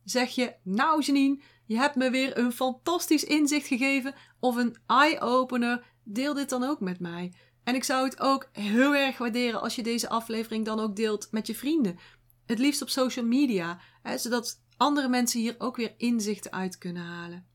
Zeg 0.04 0.30
je, 0.30 0.54
nou 0.62 1.02
Janine, 1.02 1.42
je 1.64 1.76
hebt 1.76 1.96
me 1.96 2.10
weer 2.10 2.38
een 2.38 2.52
fantastisch 2.52 3.24
inzicht 3.24 3.66
gegeven 3.66 4.14
of 4.40 4.56
een 4.56 4.76
eye-opener, 4.86 5.84
deel 6.04 6.34
dit 6.34 6.48
dan 6.48 6.64
ook 6.64 6.80
met 6.80 7.00
mij. 7.00 7.34
En 7.66 7.74
ik 7.74 7.84
zou 7.84 8.04
het 8.04 8.20
ook 8.20 8.48
heel 8.52 8.94
erg 8.94 9.18
waarderen 9.18 9.60
als 9.60 9.74
je 9.74 9.82
deze 9.82 10.08
aflevering 10.08 10.64
dan 10.64 10.80
ook 10.80 10.96
deelt 10.96 11.28
met 11.30 11.46
je 11.46 11.54
vrienden. 11.54 11.98
Het 12.44 12.58
liefst 12.58 12.82
op 12.82 12.88
social 12.88 13.24
media, 13.24 13.80
hè, 14.02 14.18
zodat 14.18 14.62
andere 14.76 15.08
mensen 15.08 15.40
hier 15.40 15.54
ook 15.58 15.76
weer 15.76 15.94
inzichten 15.96 16.52
uit 16.52 16.78
kunnen 16.78 17.02
halen. 17.02 17.46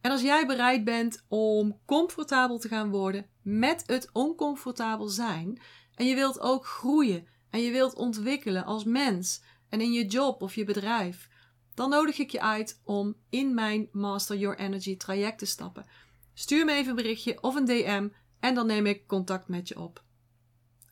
En 0.00 0.10
als 0.10 0.20
jij 0.20 0.46
bereid 0.46 0.84
bent 0.84 1.24
om 1.28 1.80
comfortabel 1.86 2.58
te 2.58 2.68
gaan 2.68 2.90
worden 2.90 3.26
met 3.42 3.82
het 3.86 4.10
oncomfortabel 4.12 5.08
zijn, 5.08 5.60
en 5.94 6.06
je 6.06 6.14
wilt 6.14 6.40
ook 6.40 6.66
groeien 6.66 7.26
en 7.50 7.60
je 7.60 7.70
wilt 7.70 7.94
ontwikkelen 7.94 8.64
als 8.64 8.84
mens 8.84 9.42
en 9.68 9.80
in 9.80 9.92
je 9.92 10.06
job 10.06 10.42
of 10.42 10.54
je 10.54 10.64
bedrijf, 10.64 11.28
dan 11.74 11.90
nodig 11.90 12.18
ik 12.18 12.30
je 12.30 12.40
uit 12.40 12.80
om 12.84 13.16
in 13.30 13.54
mijn 13.54 13.88
Master 13.92 14.36
Your 14.36 14.58
Energy 14.58 14.96
traject 14.96 15.38
te 15.38 15.46
stappen. 15.46 15.86
Stuur 16.34 16.64
me 16.64 16.72
even 16.72 16.90
een 16.90 16.96
berichtje 16.96 17.42
of 17.42 17.54
een 17.54 17.64
DM 17.64 18.08
en 18.40 18.54
dan 18.54 18.66
neem 18.66 18.86
ik 18.86 19.06
contact 19.06 19.48
met 19.48 19.68
je 19.68 19.78
op. 19.78 20.02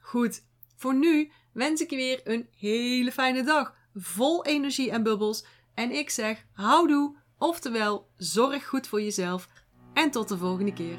Goed, 0.01 0.43
voor 0.77 0.95
nu 0.95 1.31
wens 1.53 1.81
ik 1.81 1.91
je 1.91 1.97
weer 1.97 2.21
een 2.25 2.49
hele 2.57 3.13
fijne 3.13 3.43
dag, 3.45 3.75
vol 3.95 4.45
energie 4.45 4.91
en 4.91 5.03
bubbels. 5.03 5.45
En 5.75 5.91
ik 5.91 6.11
zeg 6.11 6.47
houdoe, 6.53 7.17
oftewel 7.39 8.09
zorg 8.17 8.67
goed 8.67 8.87
voor 8.87 9.03
jezelf 9.03 9.49
en 9.95 10.11
tot 10.11 10.29
de 10.29 10.39
volgende 10.39 10.73
keer. 10.73 10.99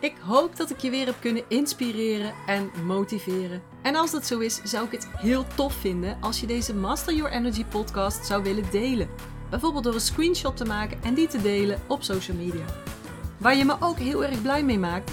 Ik 0.00 0.16
hoop 0.16 0.56
dat 0.56 0.70
ik 0.70 0.78
je 0.78 0.90
weer 0.90 1.06
heb 1.06 1.20
kunnen 1.20 1.44
inspireren 1.48 2.34
en 2.46 2.70
motiveren. 2.84 3.62
En 3.82 3.94
als 3.94 4.10
dat 4.10 4.26
zo 4.26 4.38
is, 4.38 4.62
zou 4.62 4.86
ik 4.86 4.92
het 4.92 5.08
heel 5.16 5.46
tof 5.54 5.74
vinden 5.74 6.20
als 6.20 6.40
je 6.40 6.46
deze 6.46 6.74
Master 6.74 7.14
Your 7.14 7.32
Energy 7.32 7.64
podcast 7.64 8.26
zou 8.26 8.42
willen 8.42 8.70
delen. 8.70 9.08
Bijvoorbeeld 9.50 9.84
door 9.84 9.94
een 9.94 10.00
screenshot 10.00 10.56
te 10.56 10.64
maken 10.64 11.02
en 11.02 11.14
die 11.14 11.26
te 11.26 11.42
delen 11.42 11.80
op 11.88 12.02
social 12.02 12.36
media. 12.36 12.64
Waar 13.38 13.56
je 13.56 13.64
me 13.64 13.76
ook 13.80 13.98
heel 13.98 14.24
erg 14.24 14.42
blij 14.42 14.64
mee 14.64 14.78
maakt, 14.78 15.12